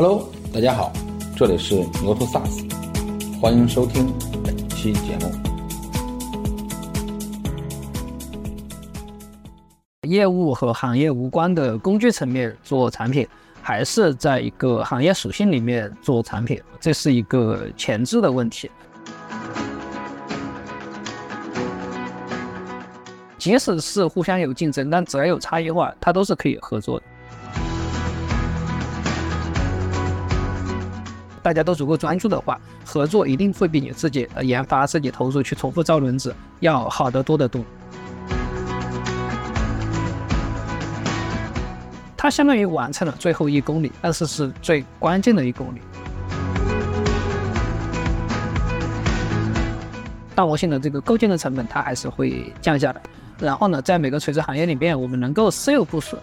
[0.00, 0.92] Hello，大家好，
[1.36, 4.06] 这里是牛头 SaaS，欢迎收听
[4.44, 5.28] 本期节目。
[10.02, 13.26] 业务和行业无关的工具层面做产品，
[13.60, 18.70] 还是在一个行业属性里面做产品，这是一个前置的问题。
[23.36, 27.06] 即使是互相有竞争，但只要有差异化，它都是可以合作的。
[31.48, 37.64] 大家都足够专注的话，合作一定会比你自己研发、自己投入去重复造轮子要好得多得多。
[42.18, 45.80] 它相当于完成了最后一公里，但是是最关键的一公里。
[50.34, 53.00] 大模型的这个构建的成本，它还是会降下来。
[53.38, 56.18] 然后呢，在每个垂直行业里面，我们能够私有部署。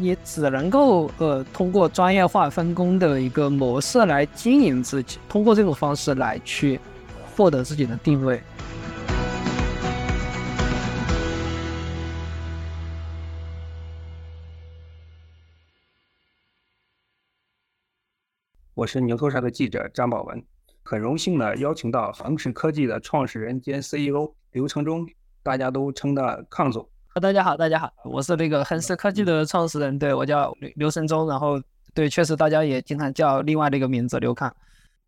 [0.00, 6.78] 你只能够呃通过专业化分工的一个模式来经营自己，通过这种方式来去
[7.34, 8.40] 获得自己的定位。
[18.74, 20.40] 我是牛头山的记者张宝文，
[20.84, 25.04] 很荣幸呢邀请到恒驰科技的创始人兼 CEO 刘成忠，
[25.42, 26.88] 大家都称他康总。
[27.14, 31.60] 大家好，大家好，我是那个恒思科技的创始人，对我叫刘刘神忠，然后
[31.92, 34.54] 对，确实大家也经常叫另外的一个名字刘康。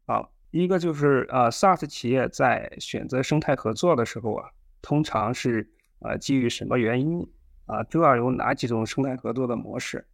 [0.07, 4.49] 好，一个就是呃，SaaS 企业在选择生态合作的时候啊，
[4.83, 7.25] 通常是呃基于什么原因
[7.67, 7.81] 啊？
[7.85, 10.05] 主要有哪几种生态合作的模式？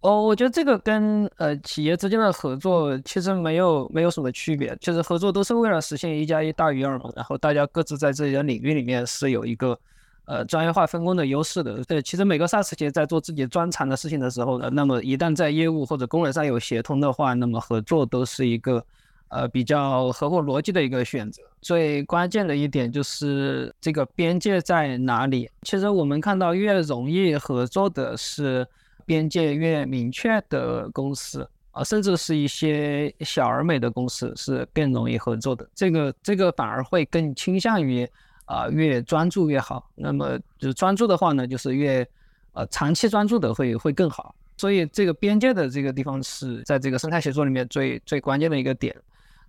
[0.00, 9.78] 哦，我觉得这个跟呃企业之间的合作其实没有没有什么区别，就是合作都是为了实现一加一大于二嘛，然后大家各自在自己的领域里面是有一个。
[10.26, 18.82] 呃，专业化分工的优势的，对，其实每个 SaaS 企业在做自己专长的事情的时候呢，那么一旦在业务或者功能上有协同的话，那么合作都是一个
[19.28, 21.42] 呃比较合乎逻辑的一个选择。
[21.60, 25.50] 最关键的一点就是这个边界在哪里？
[25.60, 28.66] 其实我们看到越容易合作的是
[29.04, 35.68] 边界越明确的公司啊，甚至是一些小而美的公司是更容易合作的。
[35.74, 38.08] 这个这个反而会更倾向于。
[38.44, 39.90] 啊，越专注越好。
[39.94, 42.06] 那么就是专注的话呢，就是越
[42.52, 44.34] 呃长期专注的会会更好。
[44.56, 48.94] 所以这个边界的这个地方是在这个生态协作里面最最关键的一个点。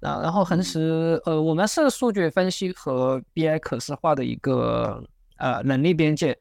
[0.02, 5.04] 啊，然后恒时呃，我们是数据分析和 BI 可视化的一个
[5.38, 6.38] 呃能力边界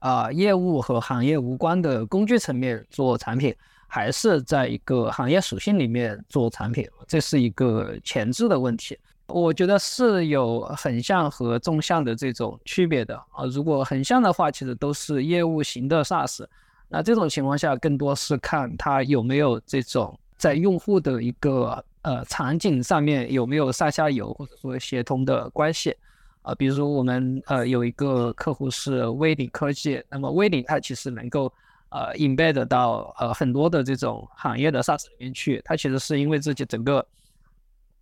[0.00, 3.54] 啊，业务和行业无关的工具层面做产品，
[3.86, 8.98] 还是在一个行业属性里面做产品，这是一个前置的问题。
[9.32, 13.44] 我觉得是有横向和纵向的这种区别的啊。
[13.50, 16.46] 如果横向的话，其实都是业务型的 SaaS，
[16.88, 25.96] 那这种情况下更多是看它有没有这种在用户的一个呃场景上面有没有上下游或者说协同的关系
[26.42, 26.54] 啊。
[26.54, 31.52] 比如我们呃有一个客户是威领科技，那么威领它其实能够
[31.90, 37.06] 呃 embed 到呃很多的这种行业的 SaaS 里面去，它其实是因为自己整个。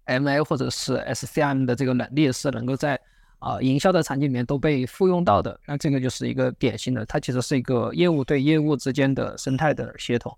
[0.09, 2.99] M A 或者是 S C M 的这个能力是能够在
[3.39, 10.37] 啊营销的场景里面都被复用到的，那这个就是一个典型的，它其实是一个业务对业务之间的生态的协同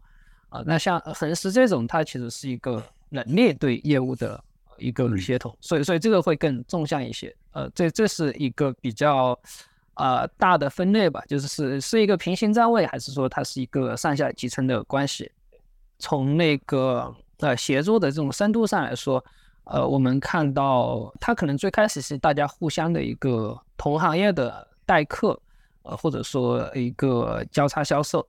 [0.49, 0.63] 啊。
[0.67, 4.43] 那像恒实这种，它其实是一个能力对业务的
[4.77, 7.35] 一个协同，所以所以这个会更纵向一些。
[7.53, 9.39] 呃，这这是一个比较
[9.95, 15.31] 啊大的分类吧，就是是是一个平行站位，还是说它是一个上下集成的关系？
[16.01, 19.25] 从那个呃协作的这种深度上来说。
[19.65, 25.41] 呃，我们看到它可能最开始是大家互相的一个同行业的代客，
[25.83, 28.27] 呃，或者说一个交叉销售，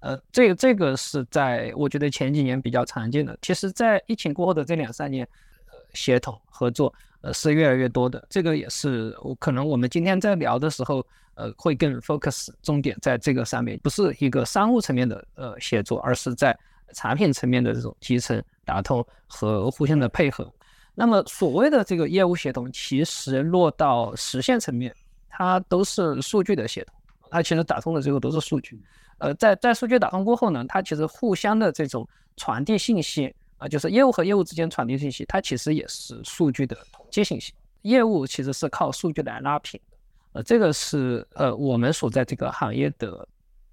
[0.00, 3.38] 呃，这个这个是在我觉得前几年比较常见的。
[3.40, 5.26] 其实，在疫情过后的这两三年，
[5.70, 8.22] 呃，协同合作呃是越来越多的。
[8.28, 11.02] 这个也是我可能我们今天在聊的时候，
[11.34, 16.54] 呃，会更 focus 重点在这个上面，不是一个商务层面的呃协作，而是在
[16.92, 20.52] 产品层面的这种集成打通和互相的配合。
[20.94, 24.94] 那么所谓的这个业务协同，其实落到实现层面，
[25.28, 26.94] 它都是数据的协同，
[27.30, 28.78] 它其实打通的最后都是数据。
[29.18, 32.06] 呃，在在数据打通过后呢，它其实互相的这种
[32.36, 37.54] 传递信息啊，就是业务和业务之间传递信息，它其实也是数据的统计信息。
[37.82, 39.96] 业务其实是靠数据来拉平的，
[40.34, 43.26] 呃，这个是呃我们所在这个行业的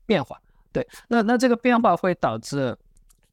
[0.06, 0.40] 变化。
[0.72, 2.78] 对，那那这个变化会导致，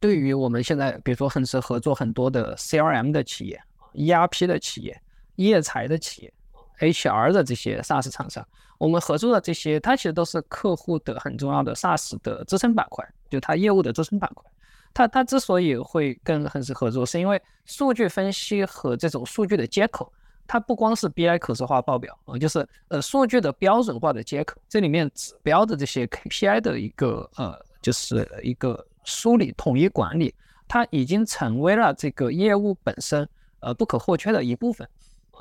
[0.00, 3.62] 对于我们现在比如说恒驰合作很多的 CRM 的企业。
[3.96, 5.00] ERP 的企业、
[5.37, 6.32] 业财的企业
[6.78, 8.46] ，HR 的这些 SaaS 厂商，
[8.78, 14.44] 我们合作的这些，它其实都是客户的很重要的 SaaS 的支撑板块，就它业务的支撑板块。
[14.93, 20.10] 它它之所以会跟恒实合作，是因为数据分析和这种数据的接口，
[20.46, 30.34] 它不光是 BI 可视化报表啊，就是呃数据的标准化的接口，这里面指标的这些 KPI 的一个呃，就是一个梳理统一管理，
[30.66, 33.28] 它已经成为了这个业务本身
[33.61, 34.88] 呃不可或缺的一部分。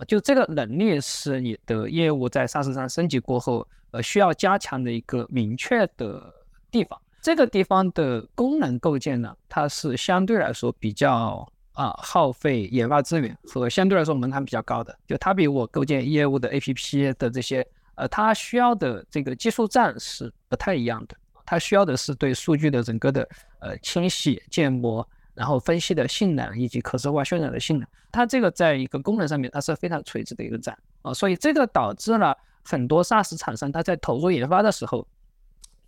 [0.07, 6.33] 就这个能力是你的业务在 SaaS 上升级过后，呃，需要加强的一个明确的
[6.69, 7.01] 地方。
[7.21, 14.93] 这个地方的功能构建呢，它是相对来说比较啊耗费研发资源和相对来说门槛比较高的。
[15.07, 17.65] 就它比我构建业务的 APP 的这些，
[17.95, 21.15] 呃，它需要的这个技术栈是不太一样的。
[21.45, 23.29] 它需要的是对数据的整个的
[23.59, 25.07] 呃清洗建模。
[25.35, 35.05] 然后分析的性能以及可视化渲染的性能，它这个在一个功能上面，它是非常垂直的一个站啊，所以这个导致了很多 SaaS 厂商，它在投入研发的时候，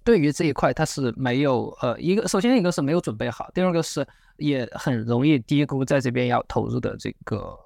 [0.03, 4.05] 对于这一块它是没有呃一个，首先一个是没有准备好，第二个是
[4.35, 7.57] 也很容易低估在这边要投入的这个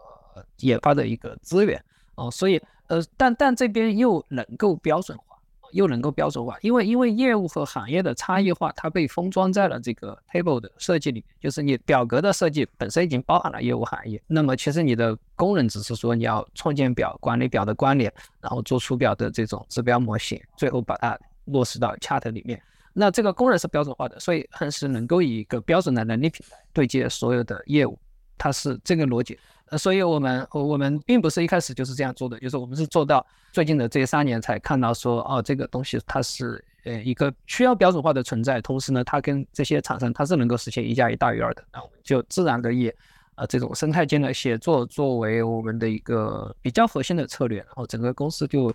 [0.59, 1.83] 研发的一个资源
[2.15, 5.30] 哦，所以呃，但但这边又能够标准化。
[5.71, 11.25] 又能够标准化，因为因为业务和行业的差异化，它被封装在了这个 table 的设计里面。
[11.39, 22.61] 就是你表格的设计本身已经包含了业务行业，那么其实你的功能只是说你要创建表、管理表的关联，然后做出表的这种指标模型，最后把它落实到 chart 里面。
[22.93, 27.97] 那这个功能是标准化的，所以恒时能够以一个标准的能力平台对接所有的业务，
[28.37, 29.39] 它是这个逻辑。
[29.71, 42.91] 呃，所以我们我们并不是一开始就是这样做的，就是我们是做到最近的这三年才看到说，哦，这个东西它是呃一个需要标准化的存在，同时呢，它跟这些厂商它是能够实现一加一大于二的，那我们就自然的以
[43.35, 48.73] 呃这种生态间的协作作为我们的一个比较核心的策略，然后整个公司就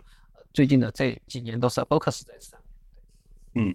[0.54, 2.58] 最近的这几年都是 focus 在这上。
[3.56, 3.75] 嗯，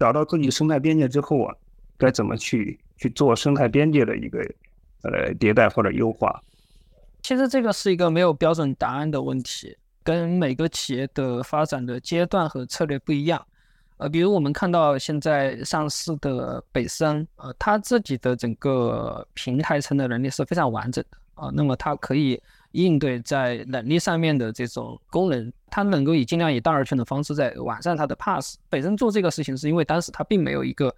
[0.00, 1.54] 找到自己生态边界之后啊，
[1.96, 4.40] 该怎么去去做生态边界的一个
[5.02, 6.42] 呃迭代或者优化？
[7.26, 13.44] 其实这个是一个没有标准答案的问题，跟每个企业的发展的阶段和策略不一样。
[13.96, 21.50] 呃，比如我们看到现在上市的北森，呃，它自己的整个平台层的能力是非常完整的啊。
[21.52, 22.40] 那么它可以
[22.70, 28.56] 应对在能力上面的这种功能，它能够以尽量以大而全的方式在完善它的 Pass。
[28.70, 30.94] 本身做这个事情是因为当时它并没有一个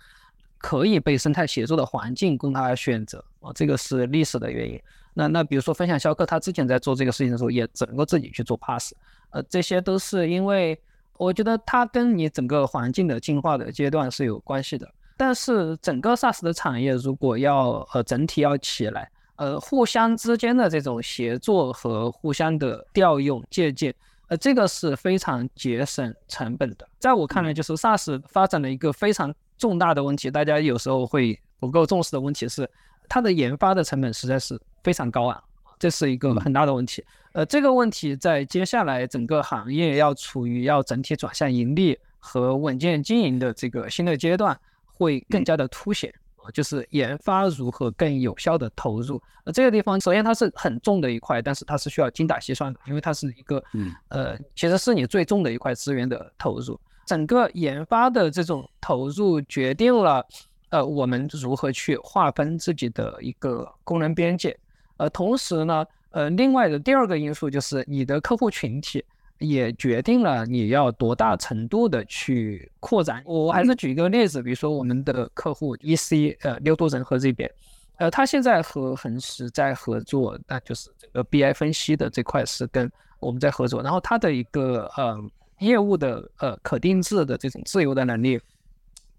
[0.58, 4.78] 可以被生态协作的环境供它选择啊，这个是历史的原因。
[5.18, 8.92] 那那比如说分享销客，他之前在做这个事情的时候，也只能够自己去做 pass，
[9.30, 10.80] 呃，这些都是因为
[11.16, 14.88] 我觉得它跟你整个环境的进化的阶段是有关系的。
[15.16, 23.92] 但是整个 SaaS 的产业如果要呃整体要起来，呃，互相之间的这种协作和互相的调用借鉴，
[24.28, 26.86] 呃，这个是非常节省成本的。
[27.00, 32.70] 在我看来，就是 SaaS 发展的一个非常重大的问题，大家有时候会不够重视的问题是。
[33.10, 35.38] 它的研发的成本实在是非常高啊，
[35.79, 37.05] 这是一个很大的问题。
[37.32, 49.20] 呃，这个问题在接下来整个行业要处于要整体转向盈利和稳健经营的这个新的阶段，会更加的凸显啊，就是研发如何更有效的投入。
[49.44, 53.62] 呃，这个地方首先它是很重的一块，但是它是需要精打细算的，因为它是一个，
[54.08, 56.81] 呃，其实是你最重的一块资源的投入。
[57.05, 60.25] 整个研发的这种投入决定了。
[60.71, 64.54] 呃，我们如何去划分自己的一个功能边界？
[64.99, 69.02] 呃，同时呢，呃，另外的第二个因素就是你的客户群体
[69.38, 73.23] 也决定了你要多大程度的去扩展。
[73.25, 77.50] 我还是举一个例子，比如说我们的客户 EC，呃，六度人和这边，
[77.97, 85.19] 呃，他现在和恒实在合作，那就是这个 BI 分析的这块是跟我们在合作，然后他的一个呃
[85.61, 88.40] 业务的呃可定制的这种自由的能力。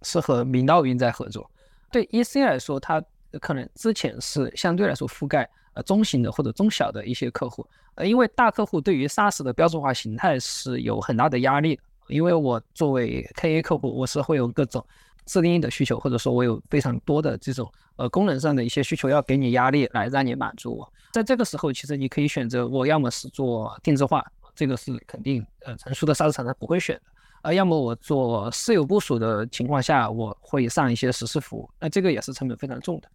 [0.02, 1.52] 是和明道云在合作。
[1.92, 3.04] 对 EC 来说，它
[3.42, 5.46] 可能之前是相对来说覆盖
[5.84, 7.66] 中型的或者中小的一些客户。
[7.96, 11.82] 呃，因为大客户对于 SaaS 的标准化形态是有很大的压力的。
[12.08, 14.84] 因为我作为 KA 客户，我是会有各种
[15.26, 20.94] 自定义的需求，或者说我有非常多的这种呃功能上的一些需求要给你压力来让你满足我。
[21.14, 27.02] 在这个时候，其实你可以选择我要么是做定制化，这个是肯定呃成熟的 SaaS 厂商不会选的。
[27.44, 33.08] 呃，要么我做私有部署的情况下，我会上一些实时服务，那这个也是成本非常重的。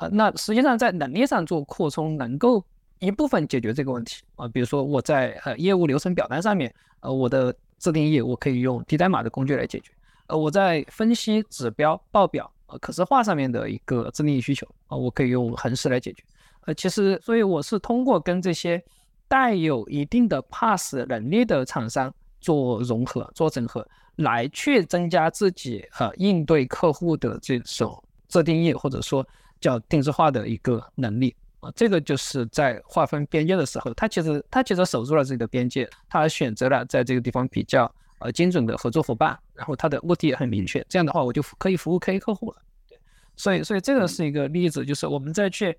[0.00, 2.64] 呃，那实际上在能力上做扩充，能够
[3.00, 4.48] 一部分解决这个问题啊。
[4.48, 9.92] 比如说我在呃业务流程表单上面，呃我的自定义我可以用低代码的工具来解决。
[10.28, 16.24] 呃，我在分析指标报表呃可视化上面的一个自定义需求啊，我可以用恒时来解决。
[16.62, 18.82] 呃，其实所以我是通过跟这些
[19.28, 29.26] 带有一定的 pass 能力的厂商做融合、做整合，来去增加自己呃应对客户的这种自定义或者说
[29.60, 31.70] 叫定制化的一个能力啊。
[31.76, 40.84] 这个就是在划分边界的时候，他其实他其实守住了自己的边界，他选择了在这个地方比较呃精准的合作伙伴，然后他的目的也很明确。
[40.88, 42.56] 这样的话，我就可以服务 K 客户了。
[42.88, 42.98] 对，
[43.36, 45.78] 所以所以这个是一个例子，就是我们在去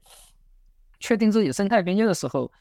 [0.99, 2.51] 确定自己生态边界的时候。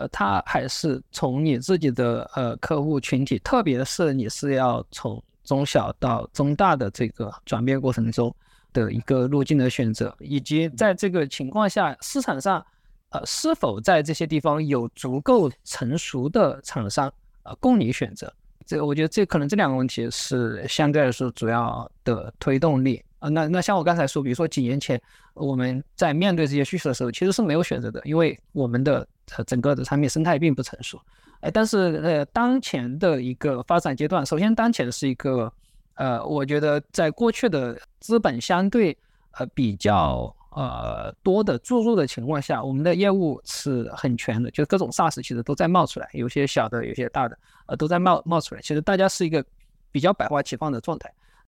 [0.00, 8.32] 呃，它还是从你自己的呃客户群体，特别是你是要从中小到中大的这个转变过程中
[8.72, 12.64] 的一个路径的选择，以及在这个情况下市场上，
[13.10, 18.32] 呃，是否在这些地方有足够成熟的厂商呃供你选择？
[18.66, 23.28] 这我觉得这可能这两个问题是相对来说主要的推动力啊。
[23.28, 25.00] 那那像我刚才说，比如说几年前
[25.34, 29.06] 我们在面对这些需求的时候，其实是没有选择的，因为我们的。
[29.46, 30.98] 整个的产品生态并不成熟，
[31.40, 35.52] 哎，但是呃，当前的一个发展阶段，首先当前是一个，
[35.98, 38.96] 呃，我觉得在过去的资本相对
[39.32, 47.36] 呃比较呃多的注入的情况下，我们的业务是很全的，就是各种 SaaS 其实都在冒出来，有些小的，有些大的，
[47.66, 49.44] 呃，都在冒冒出来，其实大家是一个
[49.90, 51.12] 比较百花齐放的状态。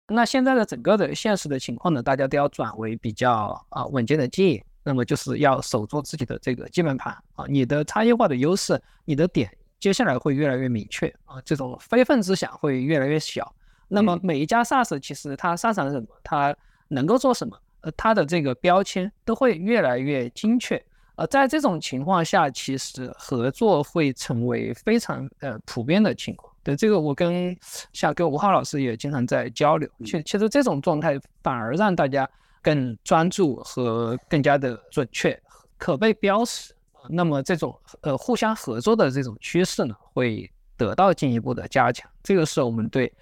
[0.08, 4.62] 那现在的整个的现实的情况呢，大家都要转为比较啊稳健的经营。
[4.84, 13.54] 那么就是要守住自己的这个基本盘啊，你的差异化的优势，你的点接下来会越来越明确啊，这种非分之想会越来越小。
[13.92, 16.56] 那么每一家 SaaS 其实它擅长什么，它
[16.88, 20.82] 能够做什么，呃，它的这个标签都会越来越精确。
[21.16, 26.52] 呃，在这种情况下，其实合作会成为非常呃普遍的情况。
[26.62, 27.56] 对这个，我跟
[27.92, 29.88] 像跟吴浩老师也经常在交流。
[30.04, 32.28] 其其实这种状态反而让大家。
[32.64, 35.36] 更专注和更加的准确，
[35.76, 36.72] 可被标识。
[37.08, 42.08] 那么这种呃互相合作的这种趋势呢，会得到进一步的加强。
[42.22, 43.12] 这个是我们对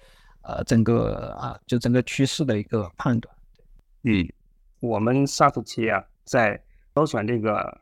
[0.43, 3.35] 呃整个啊就整个趋势的一个判断。
[4.03, 4.27] 嗯，
[4.79, 6.61] 我们 SaaS 企业在
[6.93, 7.81] 挑选这个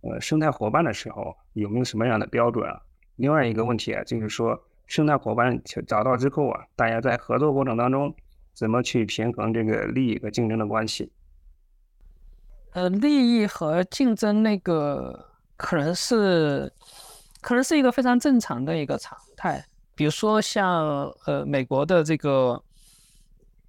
[0.00, 2.80] 呃生态伙伴的时候，有没有什么样的标准啊？
[3.16, 8.14] 另外一个问题啊，就是说生态伙伴找到之后啊，大家在合作过程当中。
[8.54, 11.10] 怎么去平衡这个利益和竞争的关系？
[12.70, 16.72] 呃，利益和竞争那个可能是，
[17.40, 19.66] 可能是一个非常正常的一个常态。
[19.94, 22.60] 比如说像呃美国的这个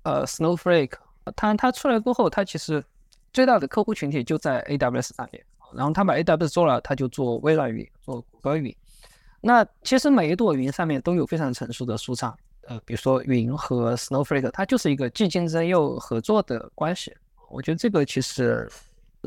[0.04, 0.94] 呃 Snowflake，
[1.36, 2.84] 它它出来过后，它其实
[3.32, 8.76] 最大的客户群体就在 AWS 上面，然后他把 AWS 做了，他就做微软云，做谷歌云。
[9.42, 12.36] 那其实每一朵云上面都有非常成熟的书场。
[12.68, 17.16] 呃，比如说云和 Snowflake，它就是一个既竞争又合作的关系。
[17.50, 18.68] 我觉得这个其实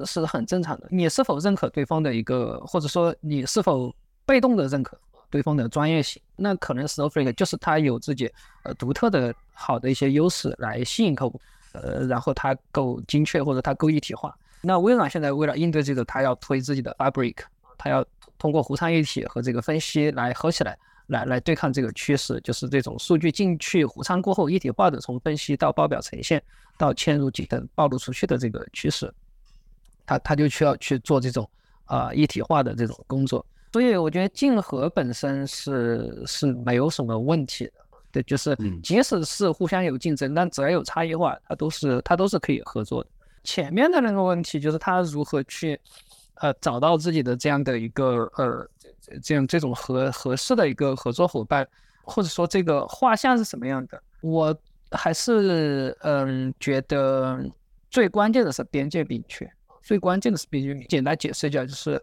[0.04, 0.88] 是很正常的。
[0.90, 3.94] 你是否认可对方的一个，或者说你是否
[4.26, 4.98] 被动的认可
[5.30, 6.20] 对方的专业性？
[6.36, 8.30] 那可能 Snowflake 就是它有自己
[8.62, 11.40] 呃独特的好的一些优势来吸引客户，
[11.72, 14.36] 呃，然后它够精确或者它够一体化。
[14.60, 17.36] 那微软现在为了应对这个，它要推自己的 Fabric，
[17.76, 18.04] 它要
[18.38, 20.78] 通过湖仓一体和这个分析来合起来。
[21.08, 26.42] 来来对抗这个趋势，就是这种数据进去湖仓过后一体化的，从分析到报表呈现
[26.76, 29.10] 到嵌入级等暴露出去的这个趋势，
[30.04, 31.48] 他他就需要去做这种
[31.86, 33.42] 啊一体化的这种工作。
[33.72, 37.72] 所以我觉得竞合本身是是没有什么问题的，
[38.12, 43.10] 对，就是即使是互相有竞争，但只要有差异化，它都是它都是可以合作的。
[43.44, 45.78] 前面的那个问题就是他如何去
[46.34, 48.68] 呃找到自己的这样的一个呃。
[49.22, 51.66] 这样这种合合适的一个合作伙伴，
[52.02, 53.98] 或者说这个画像是什么样的？
[54.20, 54.54] 我
[54.90, 57.42] 还是嗯觉得
[57.90, 59.50] 最关键的是边界明确，
[59.82, 60.86] 最关键的是边界明。
[60.88, 61.98] 简单解释一下，就是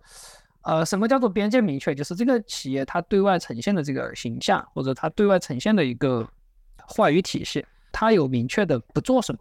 [0.66, 1.94] 呃什么叫做边界明确？
[1.96, 6.28] 就是这个企业它对外呈现的这个形象，或者它对外呈现的一个
[6.88, 9.40] 话语体系，它有明确的不做什么，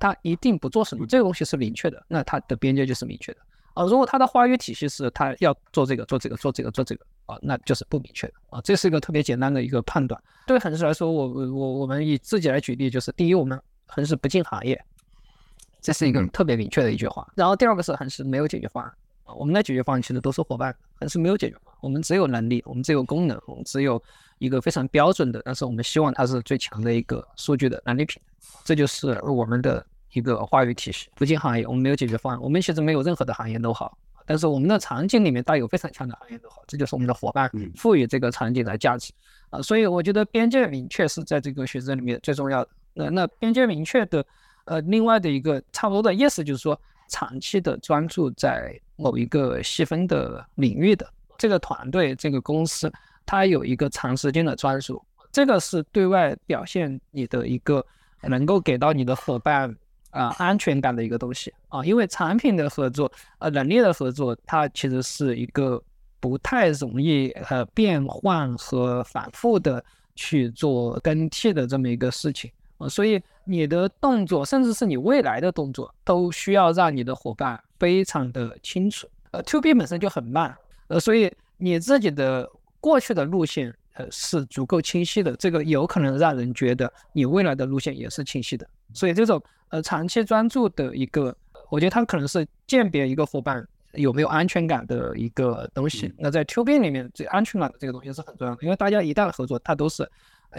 [0.00, 3.38] 它一定不做什么，这个东西是明确的，那它的边界就是明确的。
[3.74, 8.60] 啊，如果它的话语体系是它要做这个做这个做这个做这个啊，那就是不明确的啊。
[8.62, 10.20] 这是一个特别简单的一个判断。
[10.46, 14.82] 对恒实来说，我我我我们以自己来举例，就是第一，我们恒实不进行业，
[15.80, 17.26] 这是一个特别明确的一句话。
[17.34, 24.02] 然后第二个是恒实没有解决方案啊，我们的解决方案其实都是伙伴，还是没有解决方案，我们只有能力，我们只有功能，我们只有
[24.38, 28.20] 一个非常标准的，但是我们希望它是最强的一个数据的能力品，
[28.64, 29.84] 这就是我们的。
[30.14, 32.42] 一个话语体系，不进行业，我们没有解决方案。
[32.42, 39.10] 我们其实没有任何的行业都好，但是我们的场景里面带有非常强的行业都好，这就是我们的伙伴赋予这个场景的价值
[39.48, 39.62] 啊。
[39.62, 42.70] 所以我觉得边界明确是在这个选择里面最重要的。
[42.92, 44.22] 那那边界明确的，
[44.66, 46.78] 呃，另外的一个差不多的意思就是说，
[47.12, 52.90] 长期的专注在某一个细分的领域的这个团队、这个公司，
[53.26, 55.00] 它有一个长时间的专属，
[55.30, 57.84] 这个是对外表现你的一个
[58.22, 59.76] 能够给到你的伙伴
[60.10, 61.84] 啊安全感的一个东西啊。
[61.84, 65.82] 因为产品的合作，呃，能力的合作，它其实是一个
[66.18, 72.50] 不太容易呃变换和反复的去做更替的这么一个事情
[72.82, 72.88] 啊。
[72.88, 79.08] 所以你的动作，甚至是你未来的动作，都需要让你的伙伴非常的清楚。
[79.30, 80.54] 呃，to B 本身就很慢，
[80.88, 82.48] 呃，所以你自己的
[82.80, 88.68] 过去的路线，呃，是足够清晰的，这个有可能让人觉得你未来的路线也是清晰的。
[88.92, 91.34] 所以这种呃长期专注的一个，
[91.70, 96.12] 我觉得它可能是鉴别一个伙伴有没有安全感的一个东西。
[96.18, 100.06] 那在 to B 里面，这安全感的这个东西是很重要的，因为大家一旦合作，它都是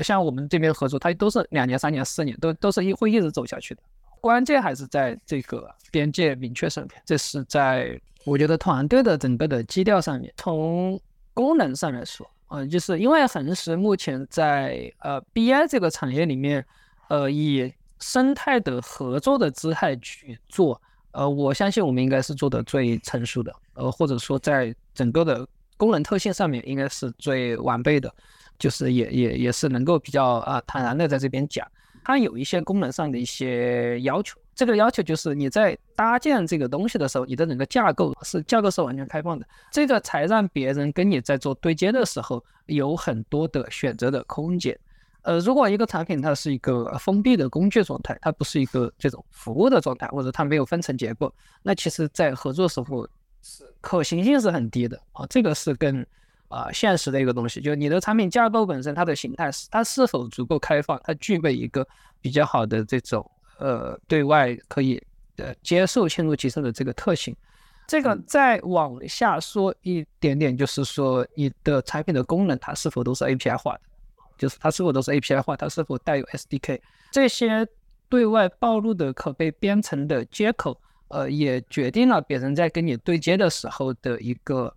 [0.01, 3.81] 像我们这边合作，它都是两年、三年、四年，都都是一会一直走下去的。
[4.21, 8.00] 关键还是在这个边界明确上面，这是在。
[8.25, 10.97] 我觉得团队的整个的基调上面，从
[11.33, 16.65] 功能上来说，呃，就是因为恒实目前在呃 BI 这个产业里面，
[17.09, 17.69] 呃，以
[18.00, 20.81] 生态的合作的姿态去做，
[21.12, 25.45] 呃，我相信我们应该是做的最成熟的，呃，或者说在整个的
[25.75, 28.09] 功能特性上面应该是最完备的，
[28.63, 31.70] 就是也也也是能够比较啊坦然的在这边讲，
[32.01, 34.39] 它有一些功能上的一些要求。
[34.55, 44.79] 这个要求就是你在搭建这个东西的时候，你的整个架构是架构是完全开放的，这个才让别人跟你在做对接的时候有很多的选择的空间。
[45.24, 53.05] 呃，如果一个产品它是一个封闭的工具状态，它不是一个这种服务的状态，或者它没有分层结构，那其实在合作时候
[53.41, 55.25] 是可行性是很低的啊。
[55.29, 56.05] 这个是跟
[56.53, 61.88] 啊现实的一个东西，就是你的产品架构本身它的形态是它是否足够开放，它具备一个
[62.22, 63.29] 比较好的这种。
[63.60, 65.01] 呃，对外可以
[65.38, 67.33] 呃接受嵌入集成的这个特性，
[67.88, 73.81] 这个再往下说一点点，就是说你的产品的功能它是否都是 API 化的，
[74.38, 76.81] 就是它是否都是 API 化，它是否带有 SDK，
[77.12, 77.65] 这些
[78.10, 80.77] 对外暴露的可被编程的接口，
[81.10, 84.75] 呃，也决定了别人在跟你对接的时候的一个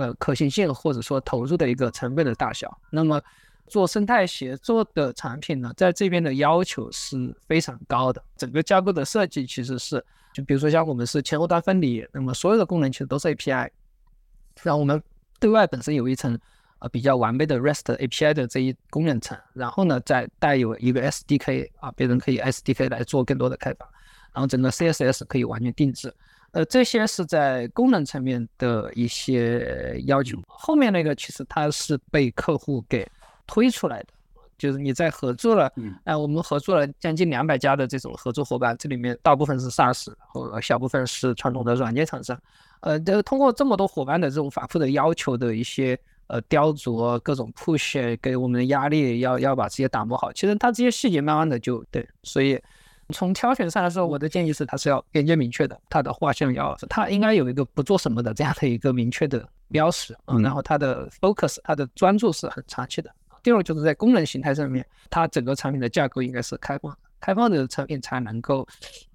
[0.00, 2.80] 呃可行性或者说投入的一个成本的大小。
[2.90, 3.20] 那么。
[3.68, 8.22] 做生态协作的产品呢，在这边的要求是非常高的。
[8.36, 9.96] 整个架构的设计其实是，
[10.32, 13.68] 就比如说像我们是前后端分离，那么所有的功能其实都是 API。
[14.62, 15.02] 然后我们
[15.40, 16.38] 对外本身有一层
[16.78, 23.90] 呃比较完备的 REST API 的这一功能层，然后呢再带有一个 SDK 啊，别人可以 SDK 来做更多的开发，
[24.32, 26.14] 然后整个 CSS 可以完全定制。
[26.56, 30.38] 呃，这些是在功能层面的一些要求。
[30.48, 33.06] 后面那个其实它是被客户给。
[33.48, 34.08] 推出来的，
[34.58, 42.36] 就是你在合作了，哎，我们合作了将近两百家的这种合作伙伴，这里面大部分是 SaaS，和小部分是传统的软件厂商，
[42.80, 50.32] 呃，这通过这么多伙伴的这种反复的要求的一些呃雕琢，各种 push 给我们的压力，要要把这些打磨好。
[50.32, 52.60] 其实它这些细节慢慢的就对，所以
[53.12, 63.10] 从挑选上来说，我的建议是它是要边界明确的，它的画像要，它应该有一个不做什么的这样的一个明确的标识，嗯，然后它的 focus，它的专注是很长期的。
[63.42, 68.66] 第二就是在功能形态上面，它整个产品的架构应该是开放的，开放的产品才能够，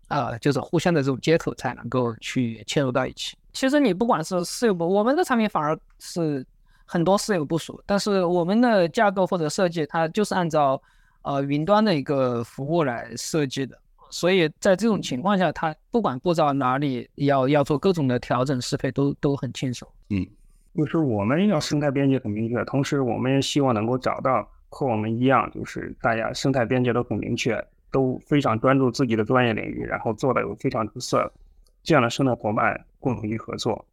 [0.07, 3.35] 啊，就是互相的这种接口才能够去嵌入到一起。
[3.51, 6.45] 其实你不管是私有部，我们的产品反而是
[6.85, 10.81] 很多私有部署，但是我们的架构或者设计，它就是按照
[11.23, 13.77] 呃云端的一个服务来设计的，
[14.11, 19.87] 所以在这种情况下，他不管步到哪里，要要做各种的调整适配都都很轻松。
[20.09, 20.27] 嗯。
[20.73, 31.29] 就是我们要生态边界很明确，同时我们也希望能够找到和我们一样，就是大家生态边界都很明确，都非常专注自己的专业领域，然后做的又非常出色，
[31.83, 33.85] 这样的生态伙伴共同去合作。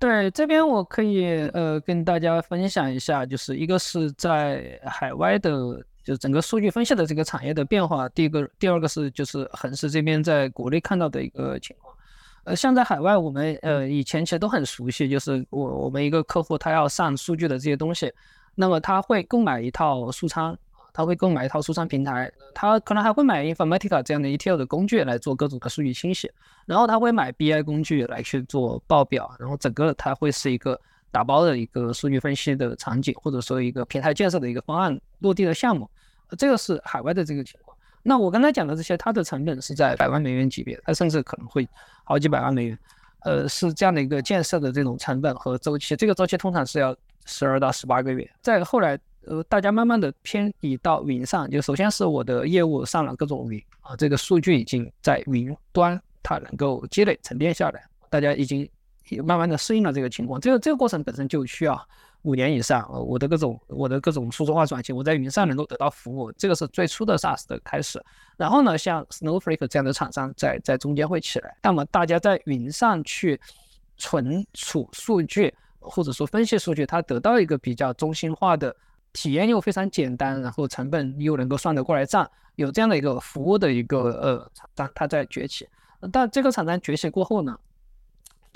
[0.00, 11.94] 对，这边我可以呃跟大家分享一下，就是一个是在海外的，就是整个数据分析的这个产业的变化，第一个，第二个是就是恒实这边在国内看到的一个情况。
[12.44, 18.10] 呃，像在海外，我们呃以前其实都很熟悉，就是我我们一个客户他要上数据的这些东西，
[18.54, 20.56] 那么他会购买一套数仓，
[20.94, 26.32] 他会购买一套数仓平台，他可能还会买 Informatica 这样的 ETL 的工具来做各种的数据清洗，
[26.64, 35.88] 然后他会买 BI 工具来去做报表，然后整个它会是一个打包的一个数据分析的场景，或者说一个平台建设的一个方案落地的项目，
[36.36, 37.76] 这个是海外的这个情况。
[38.02, 41.68] 那我刚才讲的这些，它的成本是在百万美元级别，它甚至可能会
[42.04, 42.78] 好几百万美元，
[43.20, 45.94] 呃，是这样的一个建设的这种成本和周期。
[45.96, 48.30] 这个周期通常是要十二到十八个月。
[48.40, 58.66] 再后来，呃，大家慢慢的偏移到云上，就首先是我的业务上了各种云啊，这个数据已经在云端，它能够积累沉淀下来，大家已经
[59.16, 60.40] 慢慢的适应了这个情况。
[60.40, 61.88] 这个这个过程本身就需要
[62.22, 62.88] 五年以上。
[62.90, 68.02] 我的各种我的各种数字化转型，我在云上能够得到服务，这个是最初的 SaaS 的开始。
[68.36, 71.56] 然后呢，像 Snowflake 这样的厂商在在中间会起来。
[71.62, 73.40] 那么大家在云上去
[73.96, 78.74] 存储数据，或者说分析数据，它得到一个比较中心化的
[79.12, 85.66] 体验又非常简单，然后成本又能够算得过来账，有这样的一个服务的一个呃厂商，它在崛起。
[86.12, 87.58] 但这个厂商崛起过后呢，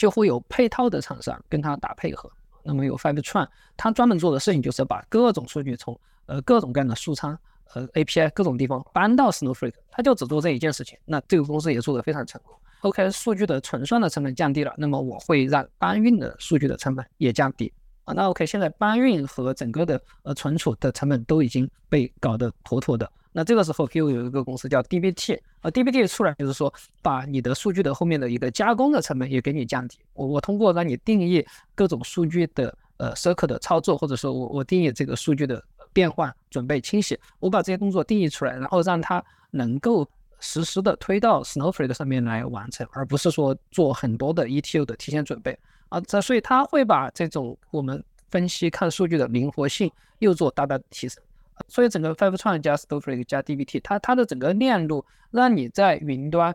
[0.02, 2.28] 就会有配套的厂商跟他打配合。
[2.64, 7.38] 那么有 Fivetran，他专门做的事情就是把各种数据从呃各种各样的数仓。
[7.74, 10.98] 呃，API 各种地方搬到 Snowflake，它就只做这一件事情。
[11.04, 12.52] 那这个公司也做得非常成功。
[12.80, 18.12] OK，数据的存算的成本降低了，那么我会让搬运的数据的成本也降低啊。
[18.12, 23.08] 那 OK，现在搬运和整个的呃存储的成本都已经被搞得妥妥的。
[23.32, 29.98] 那这个时候又有一个公司叫 DBT，呃，DBT 出来就是说把你的数据的后面的一个加工的成本也给你降低。
[30.14, 35.62] 我我通过让你定义各种数据的呃 circle 的操作，或者说我我定义这个数据的。
[35.94, 40.08] 变换、准备、清洗，我把这些动作定义出来，然后让它能够
[40.40, 45.58] 实时的推到 Snowflake 上面来完成，而不是说做很多的 ETL 的提前准备
[45.90, 46.00] 啊。
[46.00, 51.22] 这所以它会把这种我们分析看数据的灵活性又做大大的提升。
[51.68, 56.54] 所以整个 Fivetran 加 Snowflake 加 DBT，它它的整个链路让你在云端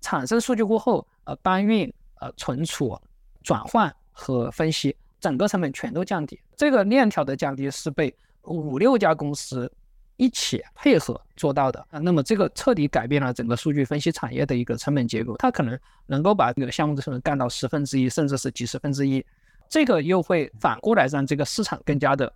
[0.00, 2.98] 产生数据过后，呃，搬运、呃，存储、
[3.42, 6.38] 转换和分析，整个成本全都降低。
[6.56, 9.70] 这个链条的降低是被五六家公司
[10.16, 19.24] 一起配合做到的啊，那么这个彻底改变了整个数据分析产业的一个成本结构，它可能能够把这个项目的成本干到十分之一，甚至是几十分之一，
[19.68, 22.32] 这个又会反过来让这个市场更加的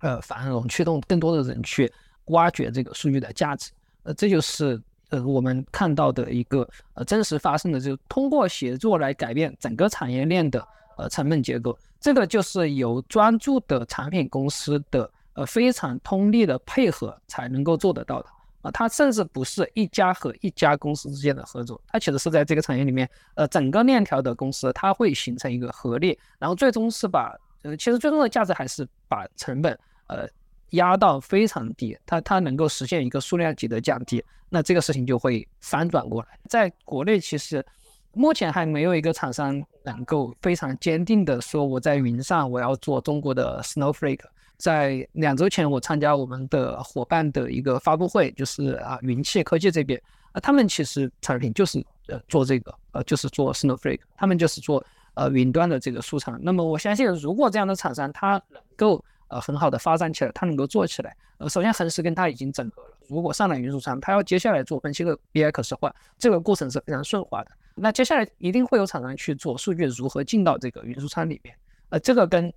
[0.00, 1.92] 呃繁荣，驱动更多的人去
[2.26, 3.70] 挖掘这个数据的价值，
[4.02, 4.80] 呃，这就是
[5.10, 15.10] 呃我们看到的一个呃真实发生的，就是通过协作来改变整个产业链的呃成本结构，这个就是由专注的产品公司的。
[15.34, 18.28] 呃，非常通力的配合才能够做得到的
[18.60, 30.28] 啊，它甚至不是一家和一家公司之间的合作，它其实是在这个产业里面，呃，整个链条的公司，它会形成一个合力，然后最终是把，呃，其实最终的价值还是把成本，呃，
[30.70, 36.28] 压到非常低，它它能够实现一个数量级的降低，那这个事情就会反转过来。
[36.48, 37.64] 在国内，其实
[38.12, 44.24] 目前还没有一个厂商能够非常坚定的说，我在云上我要做中国的 Snowflake。
[44.56, 50.00] 在两周前，我参加我们的伙伴的一个发布会，就是啊，云气科技这边
[50.32, 54.84] 啊，他们其实产品就是呃做这个，呃就是做 Snowflake，他们就是做
[55.18, 56.38] 呃云端的这个数仓。
[56.42, 67.50] 那么我相信，如果这样的厂商他能够呃很好的发展起来，他能够做起来，呃，首先恒时跟它已经整合了，如果上了云数仓，它要接下来做分析的 BI 可视化，这个过程是非常顺滑的。
[67.74, 71.54] 那接下来一定会有厂商去做数据如何进到这个云数仓里面，
[71.90, 72.52] 呃，这个跟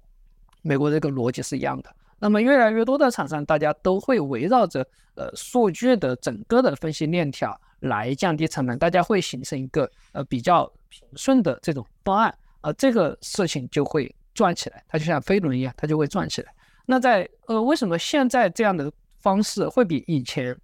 [0.62, 1.90] 美国这个逻辑是一样的。
[2.20, 16.54] 那么越来越多的厂商，大家都会围绕着呃数据的整个的分析链条来降低成本，大家会形成一个呃比较平顺的这种方案，啊，这个事情就会转起来，它就像飞轮一样，它就会转起来。
[16.86, 20.58] 那在呃为什么现在这样的方式会比以前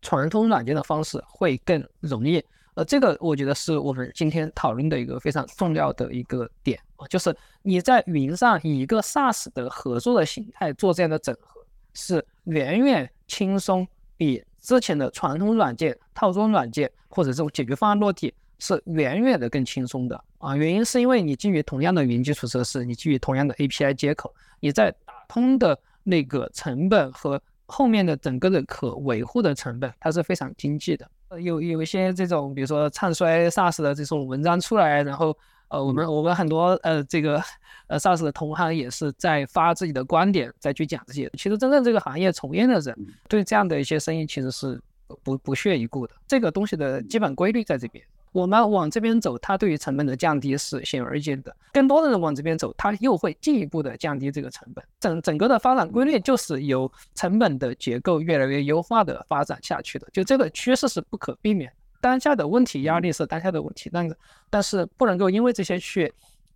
[0.00, 2.42] 传统软件的方式会更容易？
[2.74, 11.60] 呃，这个我觉得是我们今天讨论的一个非常重要的一个点啊，就是你在云上以一个 SaaS 的合作的形态做这样的整合，
[11.92, 13.86] 是远远轻松，
[14.16, 20.54] 比之前的传统软件、套装软件或者这种解决方案落地是远远的更轻松的啊。
[20.54, 31.10] 原因是因为你基于同样的云基础设施，你基于同样的 API 接口，你在打通的那个成本和后面的整个的可维护的成本，它是非常经济的。
[31.40, 35.36] 有有一些这种，比如说唱衰 SaaS 的这种文章出来，然后
[35.68, 37.42] 呃，我们我们很多呃这个
[37.88, 41.28] 呃 SaaS 的同行也是在发自己的观点，再去讲这些。
[41.38, 42.94] 其实真正这个行业从业的人，
[43.28, 44.78] 对这样的一些声音其实是
[45.24, 46.14] 不不屑一顾的。
[46.28, 48.04] 这个东西的基本规律在这边。
[48.32, 51.54] 我们往这边走，它对于成本的降低是显而易见的。
[51.72, 54.82] 更多的人往这边走，它又会进一步的降低这个成本。
[54.98, 60.08] 整整个的发展规律就是由成本的结构越来越优化的发展下去的。
[60.12, 61.70] 就这个趋势是不可避免。
[62.00, 64.16] 当下的问题压力是当下的问题，但是
[64.50, 66.12] 但是不能够因为这些去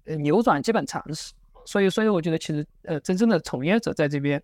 [0.06, 1.32] 呃扭转基本常识。
[1.66, 4.42] 所以所以我觉得其实呃真正的从业者在这边，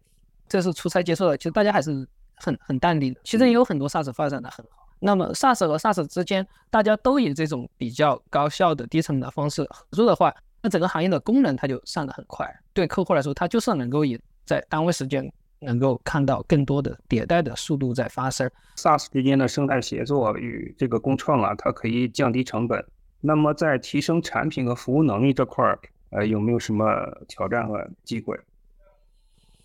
[0.48, 1.36] 这是出差接受的。
[1.36, 3.20] 其实大家还是很很淡定的。
[3.24, 4.81] 其实也有很多 SaaS 发展的很好。
[5.04, 12.48] 那么 SaaS 和 SaaS 之间，大家都以这种比较高效的低成本的方式合作的话，那整个行业的功能它就上得很快。
[12.72, 18.48] 对客户来说，它就是能够以在单位时间能够看到更多的迭代的速度在发生。
[18.76, 22.84] SaaS 之间的生态协作与这个共创啊，它可以降低成本，
[23.20, 25.76] 那么在提升产品和服务能力这块儿，
[26.10, 26.86] 呃，有没有什么
[27.26, 28.38] 挑战和机会？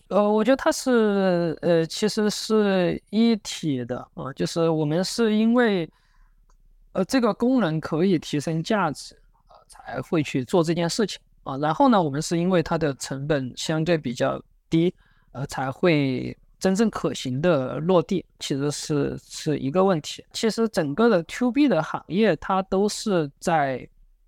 [0.10, 5.90] 呃，我觉得它是呃，其实是一体的啊，就是我们是因为
[6.94, 9.14] 呃这个功能可以提升价值
[9.48, 11.58] 啊，才会去做这件事情啊。
[11.58, 14.94] 然后呢，我们是因为它的成本相对比较低，
[15.34, 20.24] 呃，才会真正可行的落地，其实是是一个问题。
[20.32, 23.86] 其实整个的 To B 的行业，它都是在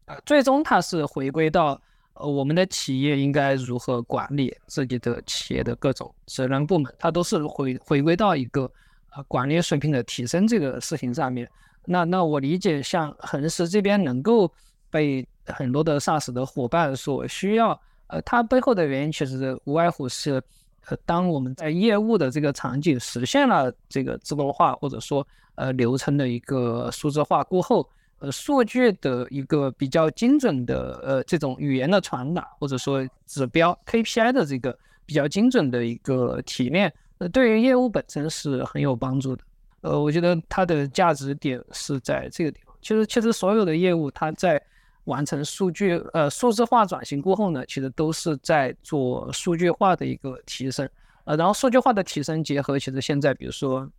[0.07, 1.81] 呃，最终它是回归到。
[2.19, 6.93] 呃，我们的企业应该如何管理自己的企业的各种职能部门？
[6.99, 8.69] 它都是回回归到一个
[9.15, 11.49] 呃管理水平的提升这个事情上面。
[11.85, 14.51] 那那我理解，像恒实这边能够
[14.91, 20.43] 被很多的 SaaS 的伙伴所需要，呃，它背后的原因其实无外乎是，
[20.87, 27.89] 呃，当我们在业务的这个场景实现了这个自动化或者说呃流程的一个数字化过后。
[28.19, 39.43] 呃，数据的一个比较精准的呃这种语言的传达，或者说指标 KPI 的这个比较精准的一个提炼，呃，对于业务本身是很有帮助的。
[39.81, 42.75] 呃，我觉得它的价值点是在这个地方。
[42.81, 44.61] 其实，其实所有的业务，它在
[45.05, 50.87] 完成数据呃数字化转型过后呢，其实都是在做数据化的一个提升。
[51.23, 53.89] 呃，然后数据化的提升结合，其实现在比如说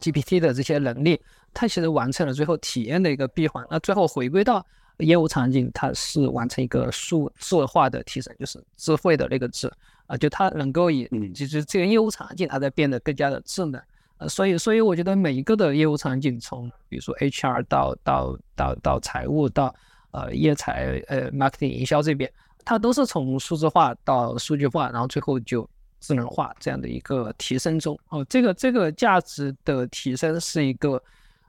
[0.00, 1.20] GPT 的这些能力。
[1.58, 4.62] 它其实完成了最后体验的一个闭环，那最后回归到
[4.98, 9.72] 业务场景，它是完成一个数字化的提升，就是智慧的那个智
[10.06, 13.80] 啊，就它能够以，就是这个业务场景它在变得更加的智能，
[14.18, 19.74] 呃，所以所以我觉得每一个的业务场景，从比如说 HR 到到到到财务到
[20.10, 22.30] 呃业财呃 marketing 营销这边，
[22.66, 25.66] 它都是从数字化到数据化，然后最后就
[26.00, 31.02] 智能化这样的一个提升中哦，这个这个价值的提升是一个。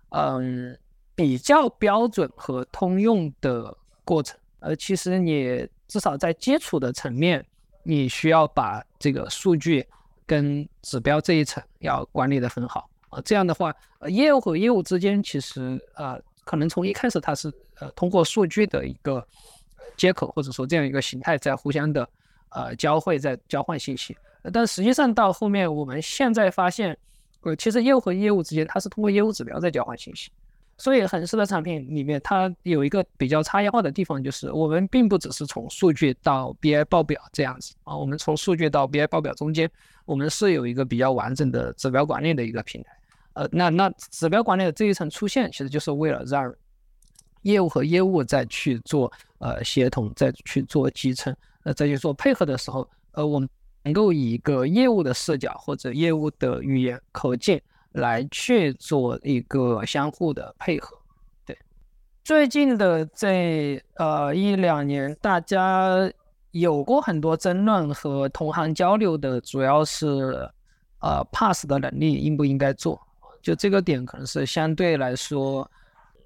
[0.10, 0.78] 嗯，
[1.15, 7.46] 比较标准和通用的过程，呃，其实你至少在基础的层面，
[7.84, 9.86] 你需要把这个数据
[10.26, 13.20] 跟指标这一层要管理的很好啊。
[13.26, 13.76] 这样的话，
[14.08, 19.28] 业务和业务之间其实啊，可能从一开始它是呃通过数据的一个
[19.98, 22.08] 接口或者说这样一个形态在互相的
[22.52, 24.15] 呃交汇，在交换信息，
[24.54, 26.98] 但实际上到后面我们现在发现。
[27.41, 30.30] 呃，其实业务和业务之间，它是通过业务指标在交换信息，
[30.78, 39.69] 所以恒生的产品里面，它有一个比较差异化的地方，就是我们并不只是从数据到 BI 报表这样子啊，我们从数据到 BI 报表中间，
[40.06, 42.89] 我们是有一个比较完整的指标管理的一个平台。
[43.34, 46.54] 呃，那那指标管理的这一层出现，其实就是为了让
[47.43, 53.47] 业务和业务再去做呃协同，再去做集成，呃再去做配合的时候，呃我们。
[53.88, 57.58] 能够以一个业务的视角或者业务的语言口径
[57.93, 60.97] 来去做一个相互的配合。
[61.45, 61.58] 对，
[62.21, 66.12] 最近的这呃一两年，大家
[66.52, 70.06] 有过很多争论和同行交流的，主要是
[71.00, 73.00] 呃 pass 的能力应不应该做？
[73.41, 75.65] 就这个点可能是相对来说，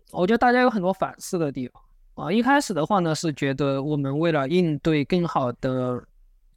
[0.09, 1.83] 我觉得大家有很多反思的地方
[2.25, 2.31] 啊。
[2.31, 6.03] 一开始的话呢，是觉得我们为了应对更好的。